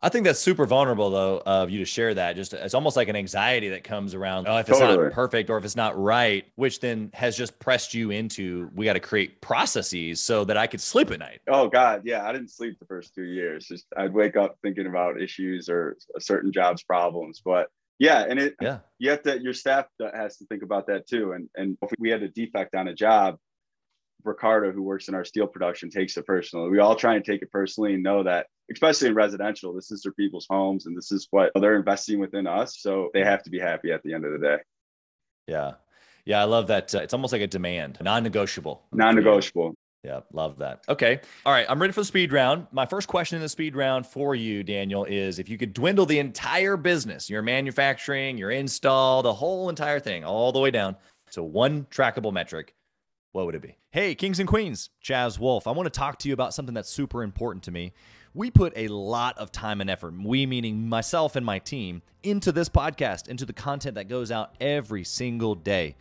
I 0.00 0.10
think 0.10 0.24
that's 0.26 0.38
super 0.38 0.64
vulnerable 0.64 1.10
though 1.10 1.42
of 1.44 1.70
you 1.70 1.80
to 1.80 1.84
share 1.84 2.14
that. 2.14 2.36
Just 2.36 2.54
it's 2.54 2.74
almost 2.74 2.96
like 2.96 3.08
an 3.08 3.16
anxiety 3.16 3.70
that 3.70 3.82
comes 3.82 4.14
around. 4.14 4.46
Oh, 4.46 4.56
if 4.58 4.68
it's 4.68 4.78
totally. 4.78 5.06
not 5.06 5.12
perfect 5.12 5.50
or 5.50 5.58
if 5.58 5.64
it's 5.64 5.74
not 5.74 6.00
right, 6.00 6.46
which 6.54 6.78
then 6.78 7.10
has 7.14 7.36
just 7.36 7.58
pressed 7.58 7.94
you 7.94 8.12
into 8.12 8.70
we 8.76 8.84
got 8.84 8.92
to 8.92 9.00
create 9.00 9.40
processes 9.40 10.20
so 10.20 10.44
that 10.44 10.56
I 10.56 10.68
could 10.68 10.80
sleep 10.80 11.10
at 11.10 11.18
night. 11.18 11.40
Oh 11.48 11.68
God, 11.68 12.02
yeah, 12.04 12.24
I 12.24 12.32
didn't 12.32 12.50
sleep 12.50 12.78
the 12.78 12.86
first 12.86 13.12
two 13.12 13.24
years. 13.24 13.66
Just 13.66 13.86
I'd 13.96 14.14
wake 14.14 14.36
up 14.36 14.56
thinking 14.62 14.86
about 14.86 15.20
issues 15.20 15.68
or 15.68 15.96
a 16.16 16.20
certain 16.20 16.52
job's 16.52 16.84
problems, 16.84 17.42
but 17.44 17.68
yeah, 17.98 18.24
and 18.28 18.38
it 18.38 18.54
yeah 18.60 18.78
you 18.98 19.10
have 19.10 19.22
to 19.22 19.40
your 19.40 19.54
staff 19.54 19.86
has 20.14 20.36
to 20.38 20.46
think 20.46 20.62
about 20.62 20.86
that 20.86 21.06
too. 21.06 21.32
And 21.32 21.48
and 21.56 21.76
if 21.82 21.90
we 21.98 22.10
had 22.10 22.22
a 22.22 22.28
defect 22.28 22.74
on 22.74 22.88
a 22.88 22.94
job, 22.94 23.36
Ricardo, 24.24 24.72
who 24.72 24.82
works 24.82 25.08
in 25.08 25.14
our 25.14 25.24
steel 25.24 25.46
production, 25.46 25.90
takes 25.90 26.16
it 26.16 26.26
personally. 26.26 26.70
We 26.70 26.78
all 26.78 26.96
try 26.96 27.14
and 27.14 27.24
take 27.24 27.42
it 27.42 27.50
personally 27.50 27.94
and 27.94 28.02
know 28.02 28.22
that, 28.22 28.46
especially 28.72 29.08
in 29.08 29.14
residential, 29.14 29.72
this 29.72 29.90
is 29.90 30.02
their 30.02 30.12
people's 30.12 30.46
homes 30.48 30.86
and 30.86 30.96
this 30.96 31.12
is 31.12 31.28
what 31.30 31.50
they're 31.54 31.76
investing 31.76 32.18
within 32.18 32.46
us. 32.46 32.78
So 32.80 33.10
they 33.14 33.24
have 33.24 33.42
to 33.44 33.50
be 33.50 33.58
happy 33.58 33.92
at 33.92 34.02
the 34.02 34.14
end 34.14 34.24
of 34.24 34.32
the 34.32 34.38
day. 34.38 34.58
Yeah. 35.46 35.72
Yeah, 36.24 36.42
I 36.42 36.44
love 36.44 36.66
that. 36.66 36.94
Uh, 36.94 36.98
it's 36.98 37.14
almost 37.14 37.32
like 37.32 37.40
a 37.40 37.46
demand, 37.46 37.98
non 38.02 38.22
negotiable. 38.22 38.82
Non 38.92 39.14
negotiable. 39.14 39.74
Yeah, 40.04 40.20
love 40.32 40.58
that. 40.58 40.84
Okay. 40.88 41.20
All 41.44 41.52
right. 41.52 41.66
I'm 41.68 41.80
ready 41.80 41.92
for 41.92 42.00
the 42.02 42.06
speed 42.06 42.32
round. 42.32 42.68
My 42.70 42.86
first 42.86 43.08
question 43.08 43.36
in 43.36 43.42
the 43.42 43.48
speed 43.48 43.74
round 43.74 44.06
for 44.06 44.34
you, 44.34 44.62
Daniel, 44.62 45.04
is 45.04 45.38
if 45.38 45.48
you 45.48 45.58
could 45.58 45.72
dwindle 45.72 46.06
the 46.06 46.20
entire 46.20 46.76
business, 46.76 47.28
your 47.28 47.42
manufacturing, 47.42 48.38
your 48.38 48.50
install, 48.50 49.22
the 49.22 49.34
whole 49.34 49.68
entire 49.68 49.98
thing, 49.98 50.24
all 50.24 50.52
the 50.52 50.60
way 50.60 50.70
down 50.70 50.96
to 51.32 51.42
one 51.42 51.86
trackable 51.90 52.32
metric, 52.32 52.74
what 53.32 53.44
would 53.46 53.56
it 53.56 53.62
be? 53.62 53.76
Hey, 53.90 54.14
kings 54.14 54.38
and 54.38 54.48
queens, 54.48 54.90
Chaz 55.04 55.38
Wolfe. 55.38 55.66
I 55.66 55.72
want 55.72 55.92
to 55.92 55.98
talk 55.98 56.18
to 56.20 56.28
you 56.28 56.34
about 56.34 56.54
something 56.54 56.74
that's 56.74 56.90
super 56.90 57.22
important 57.22 57.64
to 57.64 57.70
me. 57.72 57.92
We 58.34 58.50
put 58.50 58.72
a 58.76 58.88
lot 58.88 59.36
of 59.36 59.50
time 59.50 59.80
and 59.80 59.90
effort, 59.90 60.14
we 60.14 60.46
meaning 60.46 60.88
myself 60.88 61.34
and 61.34 61.44
my 61.44 61.58
team, 61.58 62.02
into 62.22 62.52
this 62.52 62.68
podcast, 62.68 63.26
into 63.28 63.44
the 63.44 63.52
content 63.52 63.96
that 63.96 64.08
goes 64.08 64.30
out 64.30 64.54
every 64.60 65.02
single 65.02 65.54
day. 65.54 65.96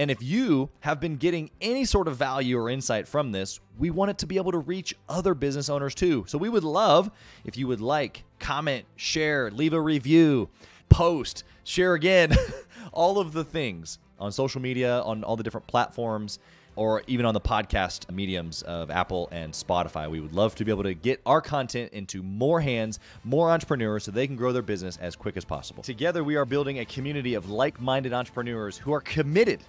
And 0.00 0.10
if 0.10 0.22
you 0.22 0.70
have 0.80 0.98
been 0.98 1.18
getting 1.18 1.50
any 1.60 1.84
sort 1.84 2.08
of 2.08 2.16
value 2.16 2.58
or 2.58 2.70
insight 2.70 3.06
from 3.06 3.32
this, 3.32 3.60
we 3.78 3.90
want 3.90 4.10
it 4.10 4.16
to 4.18 4.26
be 4.26 4.38
able 4.38 4.50
to 4.52 4.58
reach 4.58 4.94
other 5.10 5.34
business 5.34 5.68
owners 5.68 5.94
too. 5.94 6.24
So 6.26 6.38
we 6.38 6.48
would 6.48 6.64
love 6.64 7.10
if 7.44 7.58
you 7.58 7.66
would 7.66 7.82
like, 7.82 8.24
comment, 8.38 8.86
share, 8.96 9.50
leave 9.50 9.74
a 9.74 9.80
review, 9.80 10.48
post, 10.88 11.44
share 11.64 11.92
again, 11.92 12.34
all 12.94 13.18
of 13.18 13.34
the 13.34 13.44
things 13.44 13.98
on 14.18 14.32
social 14.32 14.62
media, 14.62 15.02
on 15.02 15.22
all 15.22 15.36
the 15.36 15.42
different 15.42 15.66
platforms 15.66 16.38
or 16.76 17.02
even 17.06 17.26
on 17.26 17.34
the 17.34 17.40
podcast 17.40 18.10
mediums 18.10 18.62
of 18.62 18.90
Apple 18.90 19.28
and 19.32 19.52
Spotify. 19.52 20.08
We 20.08 20.20
would 20.20 20.32
love 20.32 20.54
to 20.54 20.64
be 20.64 20.70
able 20.70 20.84
to 20.84 20.94
get 20.94 21.20
our 21.26 21.42
content 21.42 21.92
into 21.92 22.22
more 22.22 22.62
hands, 22.62 23.00
more 23.22 23.50
entrepreneurs, 23.50 24.04
so 24.04 24.12
they 24.12 24.26
can 24.26 24.36
grow 24.36 24.50
their 24.50 24.62
business 24.62 24.96
as 24.96 25.14
quick 25.14 25.36
as 25.36 25.44
possible. 25.44 25.82
Together, 25.82 26.24
we 26.24 26.36
are 26.36 26.46
building 26.46 26.78
a 26.78 26.86
community 26.86 27.34
of 27.34 27.50
like 27.50 27.78
minded 27.82 28.14
entrepreneurs 28.14 28.78
who 28.78 28.94
are 28.94 29.02
committed 29.02 29.60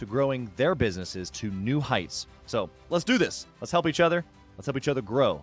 to 0.00 0.06
growing 0.06 0.50
their 0.56 0.74
businesses 0.74 1.30
to 1.30 1.50
new 1.52 1.80
heights. 1.80 2.26
So 2.46 2.68
let's 2.90 3.04
do 3.04 3.16
this. 3.16 3.46
Let's 3.60 3.70
help 3.70 3.86
each 3.86 4.00
other. 4.00 4.24
Let's 4.58 4.66
help 4.66 4.76
each 4.76 4.88
other 4.88 5.00
grow. 5.00 5.42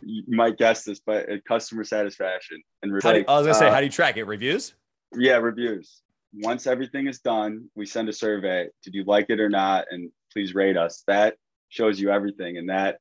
You 0.00 0.24
might 0.26 0.58
guess 0.58 0.82
this, 0.82 1.00
but 1.00 1.28
customer 1.46 1.84
satisfaction 1.84 2.60
and 2.82 2.92
I 2.92 2.94
was 2.96 3.04
gonna 3.04 3.24
uh, 3.28 3.52
say, 3.52 3.70
how 3.70 3.78
do 3.78 3.86
you 3.86 3.92
track 3.92 4.16
it? 4.16 4.24
Reviews? 4.24 4.74
Yeah, 5.14 5.36
reviews 5.36 6.02
once 6.34 6.66
everything 6.66 7.06
is 7.06 7.20
done, 7.20 7.68
we 7.74 7.86
send 7.86 8.08
a 8.08 8.12
survey. 8.12 8.68
Did 8.82 8.94
you 8.94 9.04
like 9.04 9.26
it 9.28 9.40
or 9.40 9.48
not? 9.48 9.86
And 9.90 10.10
please 10.32 10.54
rate 10.54 10.76
us. 10.76 11.02
That 11.06 11.36
shows 11.68 12.00
you 12.00 12.10
everything. 12.10 12.56
And 12.56 12.70
that 12.70 12.98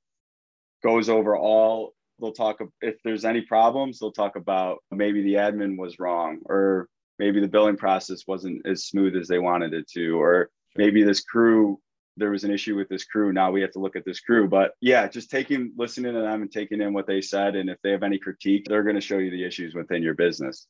goes 0.83 1.09
over 1.09 1.37
all. 1.37 1.93
They'll 2.19 2.33
talk 2.33 2.59
if 2.81 2.95
there's 3.03 3.25
any 3.25 3.41
problems, 3.41 3.99
they'll 3.99 4.11
talk 4.11 4.35
about 4.35 4.79
maybe 4.91 5.23
the 5.23 5.35
admin 5.35 5.77
was 5.77 5.97
wrong 5.97 6.39
or 6.45 6.87
maybe 7.21 7.39
the 7.39 7.47
billing 7.47 7.77
process 7.77 8.25
wasn't 8.25 8.65
as 8.65 8.85
smooth 8.85 9.15
as 9.15 9.27
they 9.27 9.37
wanted 9.37 9.75
it 9.75 9.87
to, 9.87 10.19
or 10.19 10.49
maybe 10.75 11.03
this 11.03 11.21
crew 11.21 11.79
there 12.17 12.31
was 12.31 12.43
an 12.43 12.51
issue 12.51 12.75
with 12.75 12.89
this 12.89 13.05
crew. 13.05 13.31
Now 13.31 13.51
we 13.51 13.61
have 13.61 13.71
to 13.71 13.79
look 13.79 13.95
at 13.95 14.03
this 14.05 14.19
crew. 14.19 14.47
But 14.47 14.73
yeah, 14.81 15.07
just 15.07 15.31
taking, 15.31 15.71
listening 15.77 16.13
to 16.13 16.19
them 16.19 16.41
and 16.41 16.51
taking 16.51 16.81
in 16.81 16.93
what 16.93 17.07
they 17.07 17.21
said. 17.21 17.55
And 17.55 17.69
if 17.69 17.77
they 17.83 17.91
have 17.91 18.03
any 18.03 18.17
critique, 18.17 18.65
they're 18.67 18.83
going 18.83 18.95
to 18.95 19.01
show 19.01 19.17
you 19.17 19.31
the 19.31 19.45
issues 19.45 19.73
within 19.73 20.03
your 20.03 20.13
business. 20.13 20.67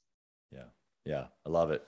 Yeah. 0.52 0.66
Yeah. 1.04 1.26
I 1.46 1.50
love 1.50 1.72
it. 1.72 1.88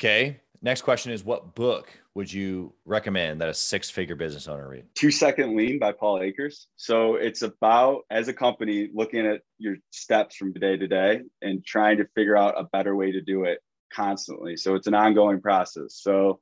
Okay. 0.00 0.40
Next 0.60 0.82
question 0.82 1.12
is 1.12 1.24
what 1.24 1.54
book 1.54 1.88
would 2.14 2.32
you 2.32 2.72
recommend 2.84 3.40
that 3.40 3.48
a 3.48 3.54
six 3.54 3.88
figure 3.88 4.16
business 4.16 4.48
owner 4.48 4.68
read? 4.68 4.84
Two 4.96 5.12
Second 5.12 5.56
Lean 5.56 5.78
by 5.78 5.92
Paul 5.92 6.20
Akers. 6.20 6.66
So 6.74 7.14
it's 7.14 7.42
about, 7.42 8.00
as 8.10 8.26
a 8.26 8.32
company, 8.32 8.90
looking 8.92 9.24
at 9.24 9.42
your 9.58 9.76
steps 9.92 10.34
from 10.34 10.52
day 10.52 10.76
to 10.76 10.88
day 10.88 11.22
and 11.40 11.64
trying 11.64 11.98
to 11.98 12.08
figure 12.16 12.36
out 12.36 12.58
a 12.58 12.64
better 12.64 12.96
way 12.96 13.12
to 13.12 13.20
do 13.20 13.44
it 13.44 13.60
constantly. 13.92 14.56
So 14.56 14.74
it's 14.74 14.86
an 14.86 14.94
ongoing 14.94 15.40
process. 15.40 15.94
So, 15.94 16.40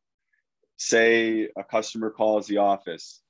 say 0.78 1.48
a 1.56 1.64
customer 1.64 2.10
calls 2.10 2.46
the 2.46 2.58
office 2.58 3.22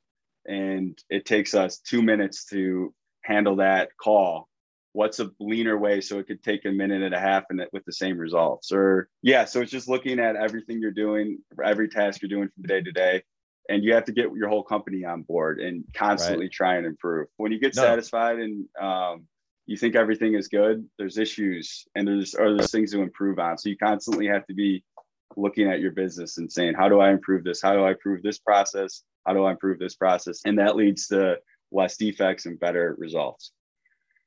and 0.47 0.99
it 1.09 1.25
takes 1.25 1.55
us 1.55 1.79
two 1.79 2.03
minutes 2.03 2.45
to 2.47 2.93
handle 3.23 3.57
that 3.57 3.91
call 4.01 4.49
what's 4.97 5.21
a 5.21 5.31
leaner 5.39 5.77
way 5.77 6.01
so 6.01 6.19
it 6.19 6.27
could 6.27 6.43
take 6.43 6.65
a 6.65 6.71
minute 6.71 7.03
and 7.03 7.15
a 7.15 7.21
half 7.21 7.45
and 7.51 7.61
it 7.61 7.69
with 7.71 7.85
the 7.85 7.93
same 7.93 8.17
results 8.17 8.73
or 8.73 9.11
yeah 9.21 9.45
so 9.45 9.61
it's 9.61 9.71
just 9.71 9.89
looking 9.89 10.19
at 10.19 10.37
everything 10.37 10.81
you're 10.81 10.91
doing 10.91 11.39
every 11.63 11.87
task 11.87 12.23
you're 12.23 12.31
doing 12.31 12.49
from 12.55 12.63
day 12.63 12.81
to 12.81 12.93
day 12.93 13.23
and 13.69 13.85
you 13.85 13.93
have 13.93 14.05
to 14.07 14.13
get 14.13 14.33
your 14.35 14.49
whole 14.49 14.63
company 14.63 15.05
on 15.05 15.23
board 15.23 15.61
and 15.61 15.85
constantly 15.95 16.47
right. 16.47 16.53
try 16.53 16.77
and 16.77 16.87
improve 16.87 17.27
when 17.37 17.53
you 17.53 17.61
get 17.61 17.77
no. 17.77 17.83
satisfied 17.83 18.39
and 18.39 18.67
um, 18.81 19.27
you 19.67 19.77
think 19.77 19.97
everything 19.97 20.35
is 20.35 20.49
good 20.49 20.87
there's 20.99 21.19
issues 21.19 21.87
and 21.95 22.07
there's 22.07 22.35
or 22.35 22.57
there's 22.57 22.71
things 22.71 22.93
to 22.93 23.03
improve 23.03 23.39
on. 23.39 23.59
So 23.59 23.69
you 23.69 23.77
constantly 23.77 24.27
have 24.27 24.47
to 24.47 24.55
be 24.55 24.85
looking 25.37 25.69
at 25.69 25.81
your 25.81 25.93
business 25.93 26.39
and 26.39 26.51
saying 26.51 26.75
how 26.75 26.89
do 26.89 27.01
i 27.01 27.11
improve 27.11 27.45
this? 27.45 27.61
How 27.61 27.75
do 27.75 27.83
i 27.83 27.91
improve 27.91 28.23
this 28.23 28.39
process? 28.39 29.03
How 29.27 29.35
do 29.35 29.45
i 29.45 29.51
improve 29.51 29.79
this 29.79 29.97
process? 29.97 30.41
And 30.45 30.59
that 30.59 30.77
leads 30.77 31.09
to 31.09 31.39
less 31.73 31.97
defects 31.97 32.47
and 32.47 32.59
better 32.59 32.95
results. 32.99 33.53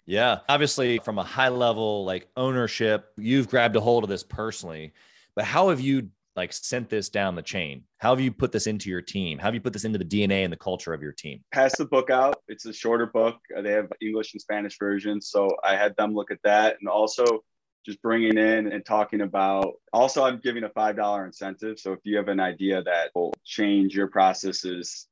Yeah. 0.06 0.40
Obviously, 0.50 0.98
from 1.00 1.20
a 1.20 1.24
high 1.24 1.50
level, 1.50 2.04
like 2.04 2.28
ownership, 2.36 3.14
you've 3.18 3.48
grabbed 3.48 3.76
a 3.76 3.80
hold 3.80 4.04
of 4.04 4.10
this 4.10 4.24
personally, 4.24 4.94
but 5.36 5.46
how 5.46 5.70
have 5.70 5.80
you 5.80 6.10
like 6.40 6.54
sent 6.54 6.90
this 6.90 7.10
down 7.10 7.36
the 7.36 7.42
chain? 7.42 7.84
How 7.98 8.12
have 8.12 8.22
you 8.22 8.32
put 8.32 8.52
this 8.52 8.66
into 8.66 8.90
your 8.90 9.02
team? 9.02 9.38
How 9.38 9.46
have 9.46 9.54
you 9.54 9.62
put 9.62 9.74
this 9.74 9.84
into 9.84 10.00
the 10.00 10.06
DNA 10.06 10.44
and 10.44 10.52
the 10.52 10.58
culture 10.58 10.94
of 10.94 11.02
your 11.02 11.12
team? 11.12 11.44
Pass 11.52 11.78
the 11.78 11.86
book 11.86 12.10
out. 12.10 12.38
It's 12.48 12.66
a 12.66 12.74
shorter 12.74 13.08
book. 13.08 13.36
Uh, 13.56 13.62
they 13.62 13.72
have 13.72 13.92
English 14.02 14.34
and 14.34 14.42
Spanish 14.42 14.80
versions. 14.80 15.30
So 15.30 15.50
I 15.64 15.76
had 15.76 15.96
them 15.98 16.14
look 16.16 16.32
at 16.32 16.40
that 16.44 16.78
and 16.80 16.90
also 16.90 17.44
just 17.86 18.02
bringing 18.02 18.38
in 18.38 18.72
and 18.72 18.86
talking 18.86 19.22
about 19.22 19.74
also 19.94 20.24
i'm 20.24 20.40
giving 20.44 20.66
a 20.66 20.70
$5 20.70 21.26
incentive 21.26 21.80
so 21.80 21.94
if 21.94 22.00
you 22.04 22.18
have 22.18 22.28
an 22.28 22.40
idea 22.40 22.84
that 22.84 23.10
will 23.16 23.34
change 23.46 23.96
your 23.96 24.08
processes 24.08 25.08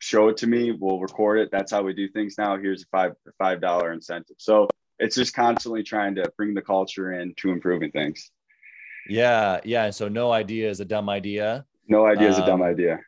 show 0.00 0.28
it 0.28 0.36
to 0.38 0.46
me 0.48 0.72
we'll 0.72 0.98
record 0.98 1.38
it 1.38 1.48
that's 1.52 1.70
how 1.70 1.80
we 1.80 1.94
do 1.94 2.08
things 2.08 2.34
now 2.36 2.58
here's 2.58 2.82
a 2.82 2.86
five 2.90 3.12
five 3.38 3.60
dollar 3.60 3.92
incentive 3.92 4.36
so 4.38 4.66
it's 4.98 5.14
just 5.14 5.32
constantly 5.32 5.84
trying 5.84 6.16
to 6.16 6.24
bring 6.36 6.54
the 6.54 6.60
culture 6.60 7.12
in 7.12 7.32
to 7.36 7.50
improving 7.50 7.92
things 7.92 8.32
yeah 9.08 9.60
yeah 9.64 9.90
so 9.90 10.08
no 10.08 10.32
idea 10.32 10.68
is 10.68 10.80
a 10.80 10.84
dumb 10.84 11.08
idea 11.08 11.64
no 11.88 12.06
idea 12.06 12.28
is 12.28 12.36
um, 12.36 12.42
a 12.42 12.46
dumb 12.46 12.62
um, 12.62 12.68
idea 12.68 13.00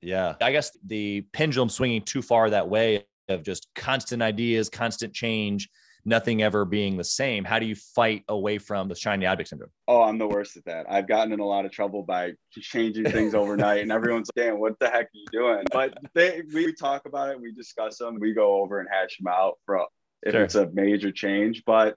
yeah 0.00 0.34
i 0.40 0.50
guess 0.50 0.76
the 0.86 1.20
pendulum 1.32 1.68
swinging 1.68 2.02
too 2.02 2.22
far 2.22 2.50
that 2.50 2.68
way 2.68 3.04
of 3.28 3.42
just 3.42 3.68
constant 3.74 4.22
ideas 4.22 4.68
constant 4.68 5.12
change 5.14 5.68
nothing 6.04 6.42
ever 6.42 6.64
being 6.64 6.96
the 6.96 7.04
same. 7.04 7.44
How 7.44 7.58
do 7.58 7.66
you 7.66 7.74
fight 7.74 8.24
away 8.28 8.58
from 8.58 8.88
the 8.88 8.94
shiny 8.94 9.26
object 9.26 9.50
syndrome? 9.50 9.70
Oh, 9.86 10.02
I'm 10.02 10.18
the 10.18 10.26
worst 10.26 10.56
at 10.56 10.64
that. 10.64 10.86
I've 10.88 11.06
gotten 11.06 11.32
in 11.32 11.40
a 11.40 11.46
lot 11.46 11.64
of 11.64 11.70
trouble 11.70 12.02
by 12.02 12.32
changing 12.52 13.04
things 13.04 13.34
overnight, 13.34 13.82
and 13.82 13.92
everyone's 13.92 14.30
saying, 14.36 14.58
"What 14.58 14.78
the 14.78 14.88
heck 14.88 15.06
are 15.06 15.10
you 15.12 15.26
doing?" 15.32 15.64
But 15.72 15.96
they, 16.14 16.42
we 16.52 16.72
talk 16.72 17.06
about 17.06 17.30
it, 17.30 17.40
we 17.40 17.52
discuss 17.52 17.98
them, 17.98 18.18
we 18.18 18.32
go 18.32 18.60
over 18.62 18.80
and 18.80 18.88
hash 18.90 19.18
them 19.18 19.28
out 19.28 19.58
for 19.66 19.86
if 20.22 20.32
sure. 20.32 20.42
it's 20.42 20.54
a 20.54 20.70
major 20.72 21.10
change. 21.10 21.62
But 21.64 21.96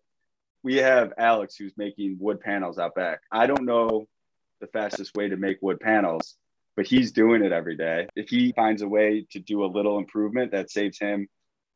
we 0.66 0.78
have 0.78 1.14
Alex 1.20 1.56
who's 1.56 1.78
making 1.78 2.18
wood 2.20 2.42
panels 2.42 2.80
out 2.80 2.96
back. 2.96 3.20
I 3.32 3.46
don't 3.46 3.66
know 3.66 4.08
the 4.60 4.66
fastest 4.66 5.16
way 5.16 5.30
to 5.30 5.38
make 5.38 5.62
wood 5.62 5.80
panels, 5.80 6.38
but 6.76 6.88
he's 6.88 7.12
doing 7.12 7.44
it 7.44 7.52
every 7.52 7.78
day. 7.78 8.08
If 8.16 8.30
he 8.30 8.52
finds 8.52 8.82
a 8.82 8.88
way 8.88 9.28
to 9.30 9.40
do 9.40 9.64
a 9.64 9.68
little 9.68 10.00
improvement 10.00 10.54
that 10.54 10.72
saves 10.72 10.98
him 10.98 11.28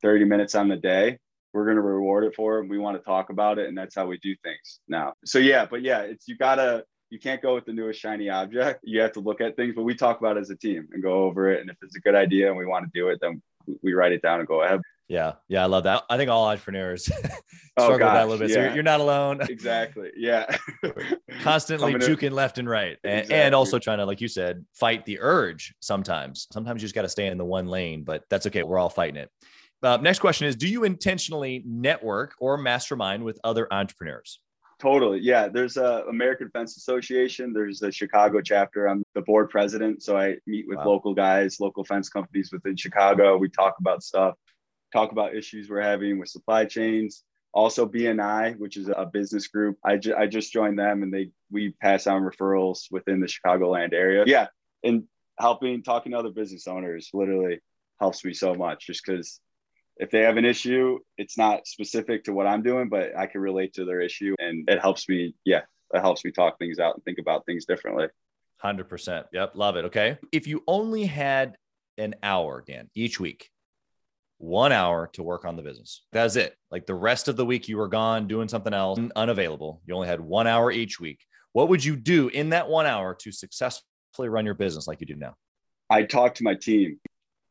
30 0.02 0.26
minutes 0.26 0.56
on 0.56 0.70
the 0.70 0.76
day, 0.76 1.20
we're 1.54 1.66
going 1.66 1.76
to 1.76 1.84
reward 1.84 2.24
it 2.24 2.34
for 2.34 2.58
him. 2.58 2.68
We 2.68 2.80
want 2.80 2.98
to 2.98 3.04
talk 3.04 3.30
about 3.30 3.60
it. 3.60 3.68
And 3.68 3.78
that's 3.78 3.94
how 3.94 4.08
we 4.08 4.18
do 4.24 4.36
things 4.44 4.80
now. 4.88 5.14
So, 5.24 5.38
yeah, 5.38 5.68
but 5.70 5.84
yeah, 5.84 6.00
it's 6.00 6.28
you 6.28 6.36
got 6.36 6.56
to, 6.56 6.84
you 7.12 7.20
can't 7.20 7.44
go 7.44 7.54
with 7.54 7.66
the 7.66 7.74
newest 7.74 8.00
shiny 8.00 8.32
object. 8.32 8.80
You 8.84 9.02
have 9.02 9.12
to 9.12 9.20
look 9.20 9.40
at 9.40 9.56
things, 9.56 9.76
but 9.76 9.84
we 9.84 9.94
talk 9.94 10.20
about 10.20 10.40
as 10.40 10.50
a 10.50 10.56
team 10.56 10.88
and 10.94 11.04
go 11.04 11.26
over 11.26 11.52
it. 11.52 11.62
And 11.62 11.70
if 11.70 11.78
it's 11.84 11.96
a 11.96 12.00
good 12.00 12.16
idea 12.16 12.48
and 12.48 12.58
we 12.58 12.66
want 12.66 12.86
to 12.86 13.00
do 13.00 13.10
it, 13.10 13.20
then 13.22 13.40
we 13.84 13.94
write 13.94 14.14
it 14.14 14.24
down 14.24 14.40
and 14.40 14.48
go 14.48 14.64
ahead. 14.64 14.82
Yeah. 15.10 15.34
Yeah. 15.48 15.64
I 15.64 15.66
love 15.66 15.84
that. 15.84 16.04
I 16.10 16.18
think 16.18 16.30
all 16.30 16.48
entrepreneurs 16.48 17.06
struggle 17.06 17.42
oh, 17.78 17.92
with 17.92 18.00
that 18.00 18.24
a 18.24 18.26
little 18.26 18.38
bit. 18.38 18.50
Yeah. 18.52 18.70
So 18.70 18.76
you're, 18.76 18.84
not 18.84 19.00
alone. 19.00 19.40
Exactly. 19.50 20.12
Yeah. 20.16 20.46
Constantly 21.42 21.96
juking 21.96 22.32
left 22.32 22.60
and 22.60 22.70
right. 22.70 22.98
And, 23.04 23.22
exactly. 23.22 23.36
and 23.36 23.56
also 23.56 23.80
trying 23.80 23.98
to, 23.98 24.06
like 24.06 24.22
you 24.22 24.28
said, 24.28 24.66
fight 24.74 25.06
the 25.06 25.20
urge 25.20 25.74
sometimes. 25.80 26.48
Sometimes 26.54 26.82
you 26.82 26.86
just 26.86 26.96
got 26.96 27.02
to 27.02 27.10
stay 27.10 27.28
in 27.28 27.38
the 27.38 27.46
one 27.46 27.68
lane, 27.68 28.04
but 28.04 28.24
that's 28.30 28.46
okay. 28.46 28.64
We're 28.64 28.78
all 28.78 28.90
fighting 28.90 29.18
it. 29.18 29.30
Uh, 29.82 29.98
next 29.98 30.20
question 30.20 30.48
is 30.48 30.56
Do 30.56 30.68
you 30.68 30.84
intentionally 30.84 31.64
network 31.66 32.36
or 32.40 32.58
mastermind 32.58 33.24
with 33.24 33.40
other 33.44 33.68
entrepreneurs? 33.72 34.40
Totally. 34.80 35.20
Yeah. 35.20 35.50
There's 35.50 35.76
a 35.76 36.06
American 36.08 36.50
Fence 36.52 36.78
Association. 36.78 37.52
There's 37.52 37.82
a 37.82 37.92
Chicago 37.92 38.40
chapter. 38.42 38.88
I'm 38.88 39.04
the 39.14 39.22
board 39.22 39.50
president. 39.50 40.04
So 40.04 40.18
I 40.18 40.38
meet 40.48 40.68
with 40.68 40.78
wow. 40.78 40.86
local 40.86 41.14
guys, 41.14 41.60
local 41.60 41.84
fence 41.84 42.08
companies 42.08 42.52
within 42.54 42.78
Chicago. 42.78 43.38
We 43.38 43.50
talk 43.50 43.76
about 43.80 44.04
stuff, 44.04 44.36
talk 44.92 45.12
about 45.12 45.36
issues 45.36 45.70
we're 45.70 45.82
having 45.82 46.20
with 46.20 46.30
supply 46.30 46.66
chains. 46.66 47.24
Also 47.52 47.88
BNI, 47.88 48.58
which 48.60 48.78
is 48.78 48.90
a 48.90 49.06
business 49.06 49.48
group. 49.48 49.78
I, 49.84 49.98
ju- 49.98 50.16
I 50.16 50.28
just 50.28 50.54
joined 50.54 50.78
them 50.78 51.02
and 51.02 51.12
they 51.12 51.32
we 51.52 51.74
pass 51.82 52.06
on 52.06 52.22
referrals 52.22 52.92
within 52.92 53.20
the 53.20 53.28
Chicagoland 53.28 53.94
area. 53.94 54.24
Yeah. 54.28 54.48
And 54.84 55.06
helping 55.40 55.82
talking 55.82 56.12
to 56.12 56.20
other 56.20 56.30
business 56.30 56.68
owners 56.68 57.10
literally 57.12 57.60
helps 58.00 58.24
me 58.24 58.34
so 58.34 58.54
much 58.54 58.86
just 58.86 59.04
because 59.04 59.40
if 59.98 60.12
they 60.12 60.22
have 60.22 60.38
an 60.38 60.46
issue, 60.46 61.00
it's 61.18 61.38
not 61.38 61.68
specific 61.68 62.26
to 62.26 62.34
what 62.34 62.48
I'm 62.48 62.62
doing, 62.62 62.88
but 62.88 63.18
I 63.18 63.26
can 63.26 63.42
relate 63.42 63.74
to 63.74 63.86
their 63.86 64.00
issue 64.00 64.36
and 64.40 64.70
it 64.70 64.80
helps 64.80 65.10
me. 65.10 65.34
Yeah, 65.44 65.62
it 65.94 66.02
helps 66.02 66.24
me 66.24 66.32
talk 66.32 66.60
things 66.60 66.80
out 66.80 66.96
and 66.96 67.04
think 67.04 67.18
about 67.18 67.46
things 67.46 67.66
differently. 67.66 68.08
100%. 68.64 69.26
Yep. 69.34 69.52
Love 69.56 69.76
it. 69.76 69.86
Okay. 69.86 70.18
If 70.32 70.48
you 70.48 70.64
only 70.68 71.06
had 71.06 71.58
an 71.98 72.16
hour, 72.24 72.64
Dan, 72.66 72.90
each 72.96 73.20
week, 73.20 73.50
one 74.40 74.72
hour 74.72 75.10
to 75.14 75.22
work 75.22 75.46
on 75.46 75.56
the 75.56 75.62
business. 75.62 76.06
That's 76.12 76.36
it. 76.36 76.56
Like 76.72 76.88
the 76.88 76.96
rest 76.96 77.28
of 77.28 77.36
the 77.36 77.46
week, 77.46 77.68
you 77.68 77.78
were 77.78 77.88
gone 77.88 78.28
doing 78.28 78.48
something 78.48 78.74
else, 78.74 78.98
mm. 78.98 79.12
unavailable. 79.16 79.82
You 79.86 79.94
only 79.94 80.08
had 80.08 80.22
one 80.22 80.48
hour 80.48 80.72
each 80.72 81.00
week. 81.00 81.20
What 81.54 81.70
would 81.70 81.84
you 81.84 81.96
do 81.96 82.30
in 82.30 82.50
that 82.50 82.68
one 82.68 82.86
hour 82.86 83.14
to 83.22 83.32
successfully 83.32 84.30
run 84.30 84.46
your 84.46 84.56
business 84.56 84.88
like 84.88 85.02
you 85.02 85.08
do 85.08 85.16
now? 85.16 85.36
I 85.90 86.04
talk 86.04 86.36
to 86.36 86.44
my 86.44 86.56
team 86.56 87.00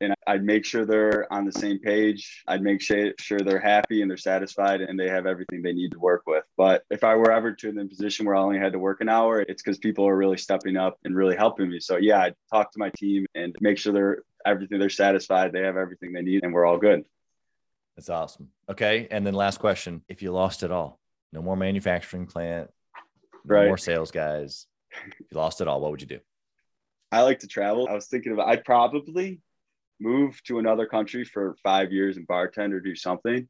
and 0.00 0.14
I'd 0.26 0.44
make 0.44 0.64
sure 0.64 0.84
they're 0.84 1.32
on 1.32 1.44
the 1.44 1.52
same 1.52 1.78
page. 1.78 2.42
I'd 2.46 2.62
make 2.62 2.80
sure 2.80 3.12
they're 3.28 3.58
happy 3.58 4.02
and 4.02 4.10
they're 4.10 4.16
satisfied 4.16 4.80
and 4.80 4.98
they 4.98 5.08
have 5.08 5.26
everything 5.26 5.62
they 5.62 5.72
need 5.72 5.92
to 5.92 5.98
work 5.98 6.22
with. 6.26 6.44
But 6.56 6.84
if 6.90 7.04
I 7.04 7.14
were 7.16 7.32
ever 7.32 7.52
to 7.52 7.68
in 7.68 7.74
the 7.74 7.84
position 7.86 8.26
where 8.26 8.36
I 8.36 8.40
only 8.40 8.58
had 8.58 8.72
to 8.72 8.78
work 8.78 9.00
an 9.00 9.08
hour, 9.08 9.40
it's 9.40 9.62
because 9.62 9.78
people 9.78 10.06
are 10.06 10.16
really 10.16 10.36
stepping 10.36 10.76
up 10.76 10.98
and 11.04 11.16
really 11.16 11.36
helping 11.36 11.70
me. 11.70 11.80
So 11.80 11.96
yeah, 11.96 12.20
I'd 12.20 12.34
talk 12.52 12.72
to 12.72 12.78
my 12.78 12.90
team 12.96 13.26
and 13.34 13.54
make 13.60 13.78
sure 13.78 13.92
they're 13.92 14.22
everything 14.46 14.78
they're 14.78 14.88
satisfied, 14.88 15.52
they 15.52 15.62
have 15.62 15.76
everything 15.76 16.12
they 16.12 16.22
need, 16.22 16.44
and 16.44 16.52
we're 16.52 16.64
all 16.64 16.78
good. 16.78 17.04
That's 17.96 18.08
awesome. 18.08 18.48
Okay. 18.70 19.08
And 19.10 19.26
then 19.26 19.34
last 19.34 19.58
question. 19.58 20.02
If 20.08 20.22
you 20.22 20.30
lost 20.30 20.62
it 20.62 20.70
all, 20.70 21.00
no 21.32 21.42
more 21.42 21.56
manufacturing 21.56 22.26
plant, 22.26 22.70
no 23.44 23.56
right. 23.56 23.66
more 23.66 23.76
sales 23.76 24.10
guys. 24.12 24.66
If 24.92 25.26
you 25.32 25.36
lost 25.36 25.60
it 25.60 25.68
all, 25.68 25.80
what 25.80 25.90
would 25.90 26.00
you 26.00 26.06
do? 26.06 26.20
I 27.10 27.22
like 27.22 27.40
to 27.40 27.46
travel. 27.46 27.88
I 27.88 27.94
was 27.94 28.06
thinking 28.06 28.32
about 28.32 28.48
I'd 28.48 28.64
probably 28.64 29.40
move 30.00 30.42
to 30.44 30.58
another 30.58 30.86
country 30.86 31.24
for 31.24 31.56
five 31.62 31.92
years 31.92 32.16
and 32.16 32.26
bartend 32.26 32.72
or 32.72 32.80
do 32.80 32.94
something 32.94 33.48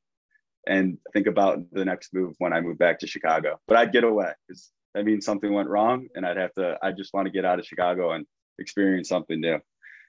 and 0.66 0.98
think 1.12 1.26
about 1.26 1.60
the 1.72 1.84
next 1.84 2.12
move 2.12 2.34
when 2.38 2.52
I 2.52 2.60
move 2.60 2.78
back 2.78 3.00
to 3.00 3.06
Chicago. 3.06 3.60
But 3.66 3.76
I'd 3.76 3.92
get 3.92 4.04
away 4.04 4.32
because 4.46 4.70
that 4.94 5.04
means 5.04 5.24
something 5.24 5.52
went 5.52 5.68
wrong 5.68 6.08
and 6.14 6.26
I'd 6.26 6.36
have 6.36 6.52
to, 6.54 6.78
I 6.82 6.92
just 6.92 7.12
want 7.14 7.26
to 7.26 7.32
get 7.32 7.44
out 7.44 7.58
of 7.58 7.66
Chicago 7.66 8.12
and 8.12 8.26
experience 8.58 9.08
something 9.08 9.40
new. 9.40 9.60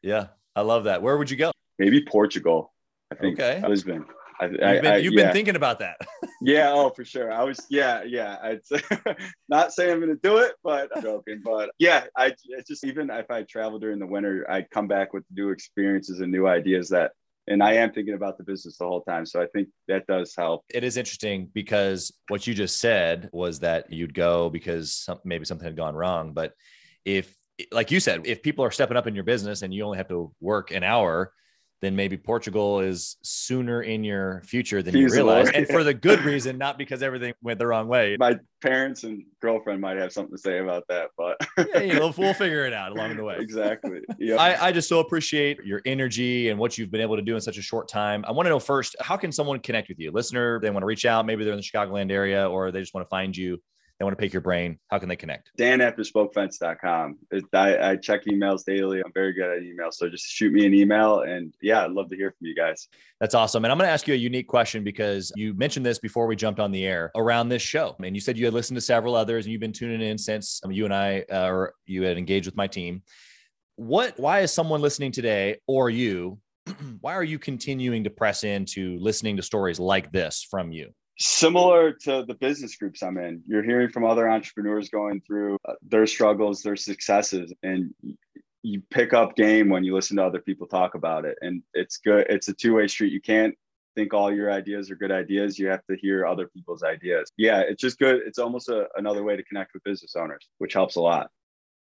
Yeah. 0.01 0.27
I 0.55 0.61
love 0.61 0.85
that. 0.85 1.01
Where 1.01 1.17
would 1.17 1.29
you 1.29 1.37
go? 1.37 1.51
Maybe 1.77 2.03
Portugal. 2.03 2.73
I 3.11 3.15
think 3.15 3.39
okay. 3.39 3.65
Lisbon. 3.67 4.05
I, 4.39 4.45
you've, 4.45 4.57
been, 4.57 4.87
I, 4.87 4.97
you've 4.97 5.13
yeah. 5.13 5.23
been, 5.25 5.33
thinking 5.33 5.55
about 5.55 5.79
that. 5.79 5.97
yeah. 6.41 6.71
Oh, 6.71 6.89
for 6.89 7.03
sure. 7.03 7.31
I 7.31 7.43
was. 7.43 7.59
Yeah. 7.69 8.03
Yeah. 8.03 8.37
I'd 8.41 8.65
say, 8.65 8.81
not 9.49 9.73
saying 9.73 9.91
I'm 9.91 9.99
going 9.99 10.15
to 10.15 10.19
do 10.21 10.37
it, 10.37 10.53
but 10.63 10.89
I'm 10.95 11.03
joking. 11.03 11.41
But 11.43 11.71
yeah, 11.77 12.05
I 12.15 12.33
it's 12.45 12.69
just 12.69 12.85
even 12.85 13.09
if 13.09 13.29
I 13.29 13.43
travel 13.43 13.79
during 13.79 13.99
the 13.99 14.07
winter, 14.07 14.49
I'd 14.49 14.69
come 14.69 14.87
back 14.87 15.13
with 15.13 15.23
new 15.33 15.49
experiences 15.49 16.21
and 16.21 16.31
new 16.31 16.47
ideas 16.47 16.89
that. 16.89 17.11
And 17.47 17.63
I 17.63 17.73
am 17.73 17.91
thinking 17.91 18.13
about 18.13 18.37
the 18.37 18.43
business 18.43 18.77
the 18.77 18.85
whole 18.85 19.01
time. 19.01 19.25
So 19.25 19.41
I 19.41 19.47
think 19.47 19.69
that 19.87 20.05
does 20.05 20.35
help. 20.37 20.63
It 20.71 20.83
is 20.83 20.97
interesting 20.97 21.49
because 21.51 22.13
what 22.27 22.45
you 22.45 22.53
just 22.53 22.79
said 22.79 23.27
was 23.33 23.61
that 23.61 23.91
you'd 23.91 24.13
go 24.13 24.51
because 24.51 24.93
some, 24.93 25.17
maybe 25.23 25.45
something 25.45 25.65
had 25.65 25.75
gone 25.75 25.95
wrong. 25.95 26.33
But 26.33 26.53
if, 27.05 27.35
like 27.71 27.89
you 27.89 27.99
said, 27.99 28.27
if 28.27 28.43
people 28.43 28.63
are 28.63 28.69
stepping 28.69 28.97
up 28.97 29.07
in 29.07 29.15
your 29.15 29.23
business 29.23 29.63
and 29.63 29.73
you 29.73 29.83
only 29.83 29.97
have 29.97 30.09
to 30.09 30.31
work 30.39 30.69
an 30.69 30.83
hour, 30.83 31.33
then 31.81 31.95
maybe 31.95 32.17
Portugal 32.17 32.81
is 32.81 33.17
sooner 33.21 33.81
in 33.81 34.03
your 34.03 34.41
future 34.45 34.81
than 34.81 34.95
you 34.95 35.07
realize. 35.07 35.49
And 35.49 35.67
for 35.69 35.83
the 35.83 35.93
good 35.93 36.21
reason, 36.21 36.57
not 36.57 36.77
because 36.77 37.01
everything 37.01 37.33
went 37.41 37.59
the 37.59 37.67
wrong 37.67 37.87
way. 37.87 38.17
My 38.19 38.37
parents 38.61 39.03
and 39.05 39.23
girlfriend 39.41 39.79
might 39.79 39.97
have 39.97 40.11
something 40.11 40.35
to 40.35 40.41
say 40.41 40.59
about 40.59 40.83
that, 40.89 41.11
but 41.17 41.37
yeah, 41.57 41.79
you 41.79 41.93
know, 41.93 42.13
we'll 42.17 42.33
figure 42.35 42.65
it 42.65 42.73
out 42.73 42.91
along 42.91 43.15
the 43.15 43.23
way. 43.23 43.37
Exactly. 43.39 44.01
Yeah. 44.17 44.35
I, 44.35 44.67
I 44.67 44.71
just 44.71 44.89
so 44.89 44.99
appreciate 44.99 45.63
your 45.63 45.81
energy 45.85 46.49
and 46.49 46.59
what 46.59 46.77
you've 46.77 46.91
been 46.91 47.01
able 47.01 47.15
to 47.15 47.21
do 47.21 47.35
in 47.35 47.41
such 47.41 47.57
a 47.57 47.61
short 47.61 47.87
time. 47.87 48.25
I 48.27 48.31
want 48.33 48.45
to 48.47 48.49
know 48.49 48.59
first, 48.59 48.95
how 48.99 49.15
can 49.15 49.31
someone 49.31 49.59
connect 49.59 49.87
with 49.87 49.99
you? 49.99 50.11
Listener, 50.11 50.59
they 50.59 50.69
want 50.69 50.81
to 50.81 50.87
reach 50.87 51.05
out, 51.05 51.25
maybe 51.25 51.45
they're 51.45 51.53
in 51.53 51.59
the 51.59 51.63
Chicagoland 51.63 52.11
area 52.11 52.49
or 52.49 52.71
they 52.71 52.81
just 52.81 52.93
want 52.93 53.05
to 53.05 53.09
find 53.09 53.35
you 53.35 53.61
they 53.99 54.05
want 54.05 54.17
to 54.17 54.21
pick 54.21 54.31
your 54.31 54.41
brain, 54.41 54.79
how 54.87 54.97
can 54.97 55.09
they 55.09 55.17
connect? 55.17 55.51
Dan 55.57 55.81
at 55.81 55.97
bespokefence.com. 55.97 57.17
I, 57.53 57.77
I 57.77 57.95
check 57.97 58.23
emails 58.25 58.63
daily. 58.63 59.01
I'm 59.01 59.11
very 59.13 59.33
good 59.33 59.57
at 59.57 59.61
email. 59.61 59.91
So 59.91 60.07
just 60.07 60.25
shoot 60.25 60.53
me 60.53 60.65
an 60.65 60.73
email. 60.73 61.21
And 61.21 61.53
yeah, 61.61 61.83
I'd 61.83 61.91
love 61.91 62.07
to 62.09 62.15
hear 62.15 62.31
from 62.31 62.47
you 62.47 62.55
guys. 62.55 62.87
That's 63.19 63.35
awesome. 63.35 63.65
And 63.65 63.71
I'm 63.73 63.77
going 63.77 63.89
to 63.89 63.91
ask 63.91 64.07
you 64.07 64.13
a 64.13 64.17
unique 64.17 64.47
question 64.47 64.85
because 64.85 65.33
you 65.35 65.53
mentioned 65.53 65.85
this 65.85 65.99
before 65.99 66.27
we 66.27 66.37
jumped 66.37 66.61
on 66.61 66.71
the 66.71 66.85
air 66.85 67.11
around 67.15 67.49
this 67.49 67.61
show. 67.61 67.97
And 68.01 68.15
you 68.15 68.21
said 68.21 68.37
you 68.37 68.45
had 68.45 68.53
listened 68.53 68.77
to 68.77 68.81
several 68.81 69.15
others 69.15 69.45
and 69.45 69.51
you've 69.51 69.61
been 69.61 69.73
tuning 69.73 70.01
in 70.01 70.17
since 70.17 70.61
I 70.63 70.69
mean 70.69 70.77
you 70.77 70.85
and 70.85 70.93
I, 70.93 71.25
uh, 71.29 71.49
or 71.49 71.73
you 71.85 72.03
had 72.03 72.17
engaged 72.17 72.45
with 72.45 72.55
my 72.55 72.67
team. 72.67 73.03
What, 73.75 74.17
why 74.17 74.39
is 74.41 74.53
someone 74.53 74.81
listening 74.81 75.11
today 75.11 75.57
or 75.67 75.89
you, 75.89 76.39
why 77.01 77.15
are 77.15 77.23
you 77.23 77.37
continuing 77.37 78.05
to 78.05 78.09
press 78.09 78.45
into 78.45 78.97
listening 78.99 79.35
to 79.37 79.43
stories 79.43 79.79
like 79.79 80.13
this 80.13 80.47
from 80.49 80.71
you? 80.71 80.93
Similar 81.19 81.91
to 81.91 82.23
the 82.25 82.33
business 82.33 82.75
groups 82.75 83.03
I'm 83.03 83.17
in. 83.17 83.43
You're 83.45 83.63
hearing 83.63 83.89
from 83.89 84.05
other 84.05 84.29
entrepreneurs 84.29 84.89
going 84.89 85.21
through 85.21 85.57
uh, 85.67 85.73
their 85.81 86.07
struggles, 86.07 86.61
their 86.61 86.77
successes, 86.77 87.53
and 87.61 87.93
you 88.63 88.81
pick 88.89 89.13
up 89.13 89.35
game 89.35 89.69
when 89.69 89.83
you 89.83 89.93
listen 89.93 90.17
to 90.17 90.25
other 90.25 90.39
people 90.39 90.67
talk 90.67 90.95
about 90.95 91.25
it. 91.25 91.37
And 91.41 91.61
it's 91.73 91.97
good. 91.97 92.25
It's 92.29 92.47
a 92.47 92.53
two 92.53 92.75
way 92.75 92.87
street. 92.87 93.13
You 93.13 93.21
can't 93.21 93.53
think 93.95 94.13
all 94.13 94.33
your 94.33 94.51
ideas 94.51 94.89
are 94.91 94.95
good 94.95 95.11
ideas. 95.11 95.59
You 95.59 95.67
have 95.67 95.85
to 95.89 95.97
hear 95.97 96.25
other 96.25 96.47
people's 96.47 96.83
ideas. 96.83 97.29
Yeah, 97.37 97.61
it's 97.61 97.81
just 97.81 97.99
good. 97.99 98.21
It's 98.25 98.39
almost 98.39 98.69
a, 98.69 98.87
another 98.95 99.23
way 99.23 99.35
to 99.35 99.43
connect 99.43 99.73
with 99.73 99.83
business 99.83 100.15
owners, 100.15 100.47
which 100.57 100.73
helps 100.73 100.95
a 100.95 101.01
lot. 101.01 101.29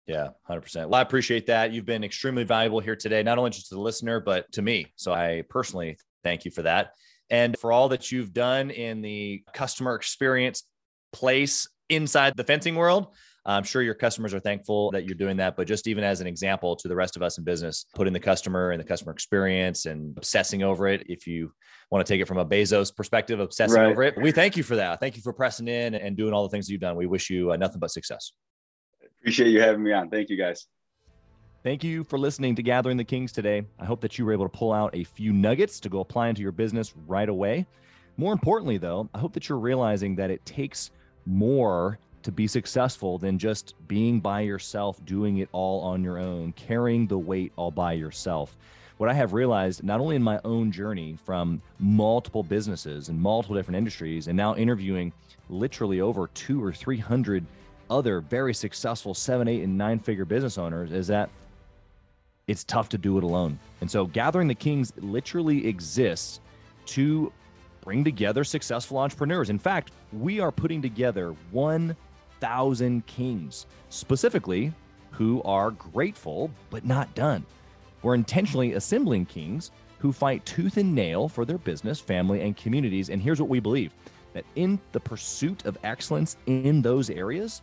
Yeah, 0.07 0.31
100%. 0.49 0.89
Well, 0.89 0.97
I 0.97 1.03
appreciate 1.03 1.47
that. 1.47 1.73
You've 1.73 1.87
been 1.87 2.05
extremely 2.05 2.45
valuable 2.45 2.81
here 2.81 2.97
today, 2.97 3.23
not 3.23 3.39
only 3.39 3.51
just 3.51 3.69
to 3.69 3.77
the 3.77 3.81
listener, 3.81 4.19
but 4.19 4.51
to 4.53 4.63
me. 4.63 4.93
So 4.97 5.13
I 5.13 5.45
personally 5.49 5.97
thank 6.25 6.45
you 6.45 6.51
for 6.51 6.63
that 6.63 6.93
and 7.33 7.59
for 7.59 7.73
all 7.73 7.89
that 7.89 8.13
you've 8.13 8.33
done 8.33 8.71
in 8.71 9.01
the 9.01 9.43
customer 9.55 9.97
experience 9.97 10.65
place 11.13 11.67
inside 11.89 12.35
the 12.37 12.45
fencing 12.45 12.77
world. 12.77 13.09
I'm 13.45 13.65
sure 13.65 13.83
your 13.83 13.95
customers 13.95 14.33
are 14.35 14.39
thankful 14.39 14.93
that 14.93 15.05
you're 15.05 15.17
doing 15.17 15.39
that, 15.39 15.57
but 15.57 15.67
just 15.67 15.89
even 15.89 16.05
as 16.05 16.21
an 16.21 16.29
example 16.29 16.77
to 16.77 16.87
the 16.87 16.95
rest 16.95 17.17
of 17.17 17.23
us 17.23 17.39
in 17.39 17.45
business, 17.45 17.87
putting 17.95 18.13
the 18.13 18.21
customer 18.21 18.71
and 18.71 18.79
the 18.79 18.85
customer 18.85 19.11
experience 19.11 19.87
and 19.87 20.17
obsessing 20.17 20.63
over 20.63 20.87
it. 20.87 21.05
If 21.09 21.27
you 21.27 21.53
want 21.91 22.07
to 22.07 22.13
take 22.13 22.21
it 22.21 22.29
from 22.29 22.39
a 22.39 22.47
Bezos 22.47 22.95
perspective, 22.95 23.41
obsessing 23.41 23.81
right. 23.81 23.91
over 23.91 24.05
it, 24.05 24.15
we 24.17 24.31
thank 24.31 24.57
you 24.57 24.63
for 24.63 24.77
that. 24.77 25.01
Thank 25.01 25.17
you 25.17 25.23
for 25.23 25.33
pressing 25.33 25.67
in 25.67 25.97
and 25.97 26.17
doing 26.17 26.33
all 26.33 26.45
the 26.45 26.51
things 26.51 26.67
that 26.67 26.73
you've 26.73 26.83
done. 26.83 26.95
We 26.95 27.07
wish 27.07 27.31
you 27.31 27.51
uh, 27.51 27.57
nothing 27.57 27.81
but 27.81 27.91
success. 27.91 28.33
Appreciate 29.21 29.49
you 29.49 29.61
having 29.61 29.83
me 29.83 29.93
on. 29.93 30.09
Thank 30.09 30.29
you 30.31 30.37
guys. 30.37 30.67
Thank 31.63 31.85
you 31.85 32.03
for 32.03 32.19
listening 32.19 32.57
to 32.57 32.63
Gathering 32.63 32.97
the 32.97 33.05
Kings 33.05 33.31
today. 33.31 33.63
I 33.79 33.85
hope 33.85 34.01
that 34.01 34.19
you 34.19 34.25
were 34.25 34.33
able 34.33 34.47
to 34.49 34.59
pull 34.59 34.73
out 34.73 34.97
a 34.97 35.05
few 35.05 35.33
nuggets 35.33 35.79
to 35.79 35.89
go 35.89 36.01
apply 36.01 36.27
into 36.27 36.43
your 36.43 36.51
business 36.51 36.93
right 37.07 37.29
away. 37.29 37.67
More 38.17 38.33
importantly, 38.33 38.79
though, 38.79 39.09
I 39.15 39.21
hope 39.21 39.33
that 39.35 39.49
you're 39.49 39.61
realizing 39.61 40.17
that 40.17 40.29
it 40.29 40.45
takes 40.45 40.91
more 41.25 42.01
to 42.25 42.33
be 42.33 42.49
successful 42.49 43.17
than 43.17 43.39
just 43.39 43.77
being 43.87 44.19
by 44.19 44.41
yourself, 44.41 45.05
doing 45.05 45.39
it 45.39 45.49
all 45.53 45.83
on 45.83 46.03
your 46.03 46.19
own, 46.19 46.53
carrying 46.55 47.07
the 47.07 47.19
weight 47.19 47.53
all 47.55 47.71
by 47.71 47.93
yourself. 47.93 48.57
What 48.97 49.09
I 49.09 49.15
have 49.15 49.33
realized, 49.33 49.85
not 49.85 50.01
only 50.01 50.17
in 50.17 50.23
my 50.23 50.41
own 50.45 50.73
journey 50.73 51.17
from 51.25 51.63
multiple 51.79 52.43
businesses 52.43 53.09
and 53.09 53.21
multiple 53.21 53.55
different 53.55 53.79
industries, 53.79 54.27
and 54.27 54.37
now 54.37 54.57
interviewing 54.57 55.13
literally 55.49 56.01
over 56.01 56.27
two 56.35 56.63
or 56.63 56.73
300 56.73 57.47
other 57.89 58.21
very 58.21 58.55
successful 58.55 59.15
seven, 59.15 59.47
eight, 59.47 59.63
and 59.63 59.79
nine 59.79 60.01
figure 60.01 60.25
business 60.25 60.59
owners, 60.59 60.91
is 60.91 61.07
that 61.07 61.31
it's 62.47 62.65
tough 62.65 62.89
to 62.91 62.99
do 62.99 63.19
it 63.19 63.25
alone. 63.25 63.59
And 63.81 63.91
so 63.91 64.07
Gathering 64.07 64.49
the 64.49 64.55
Kings 64.55 64.93
literally 64.97 65.67
exists 65.67 66.41
to 66.87 67.33
bring 67.81 68.05
together 68.05 68.45
successful 68.45 68.99
entrepreneurs. 68.99 69.51
In 69.51 69.59
fact, 69.59 69.93
we 70.13 70.41
are 70.41 70.53
putting 70.53 70.83
together 70.83 71.35
1,000 71.51 73.07
kings, 73.07 73.67
specifically 73.89 74.73
who 75.11 75.43
are 75.43 75.71
grateful 75.73 76.51
but 76.71 76.85
not 76.85 77.15
done. 77.15 77.45
We're 78.03 78.15
intentionally 78.15 78.73
assembling 78.73 79.27
kings 79.27 79.71
who 79.99 80.13
fight 80.13 80.45
tooth 80.45 80.77
and 80.79 80.95
nail 80.95 81.29
for 81.29 81.45
their 81.45 81.59
business, 81.59 82.01
family, 82.01 82.41
and 82.41 82.57
communities. 82.57 83.11
And 83.11 83.23
here's 83.23 83.41
what 83.41 83.51
we 83.51 83.61
believe 83.61 83.93
that 84.33 84.45
in 84.57 84.81
the 84.93 85.01
pursuit 85.01 85.67
of 85.67 85.79
excellence 85.85 86.37
in 86.47 86.83
those 86.83 87.11
areas, 87.11 87.63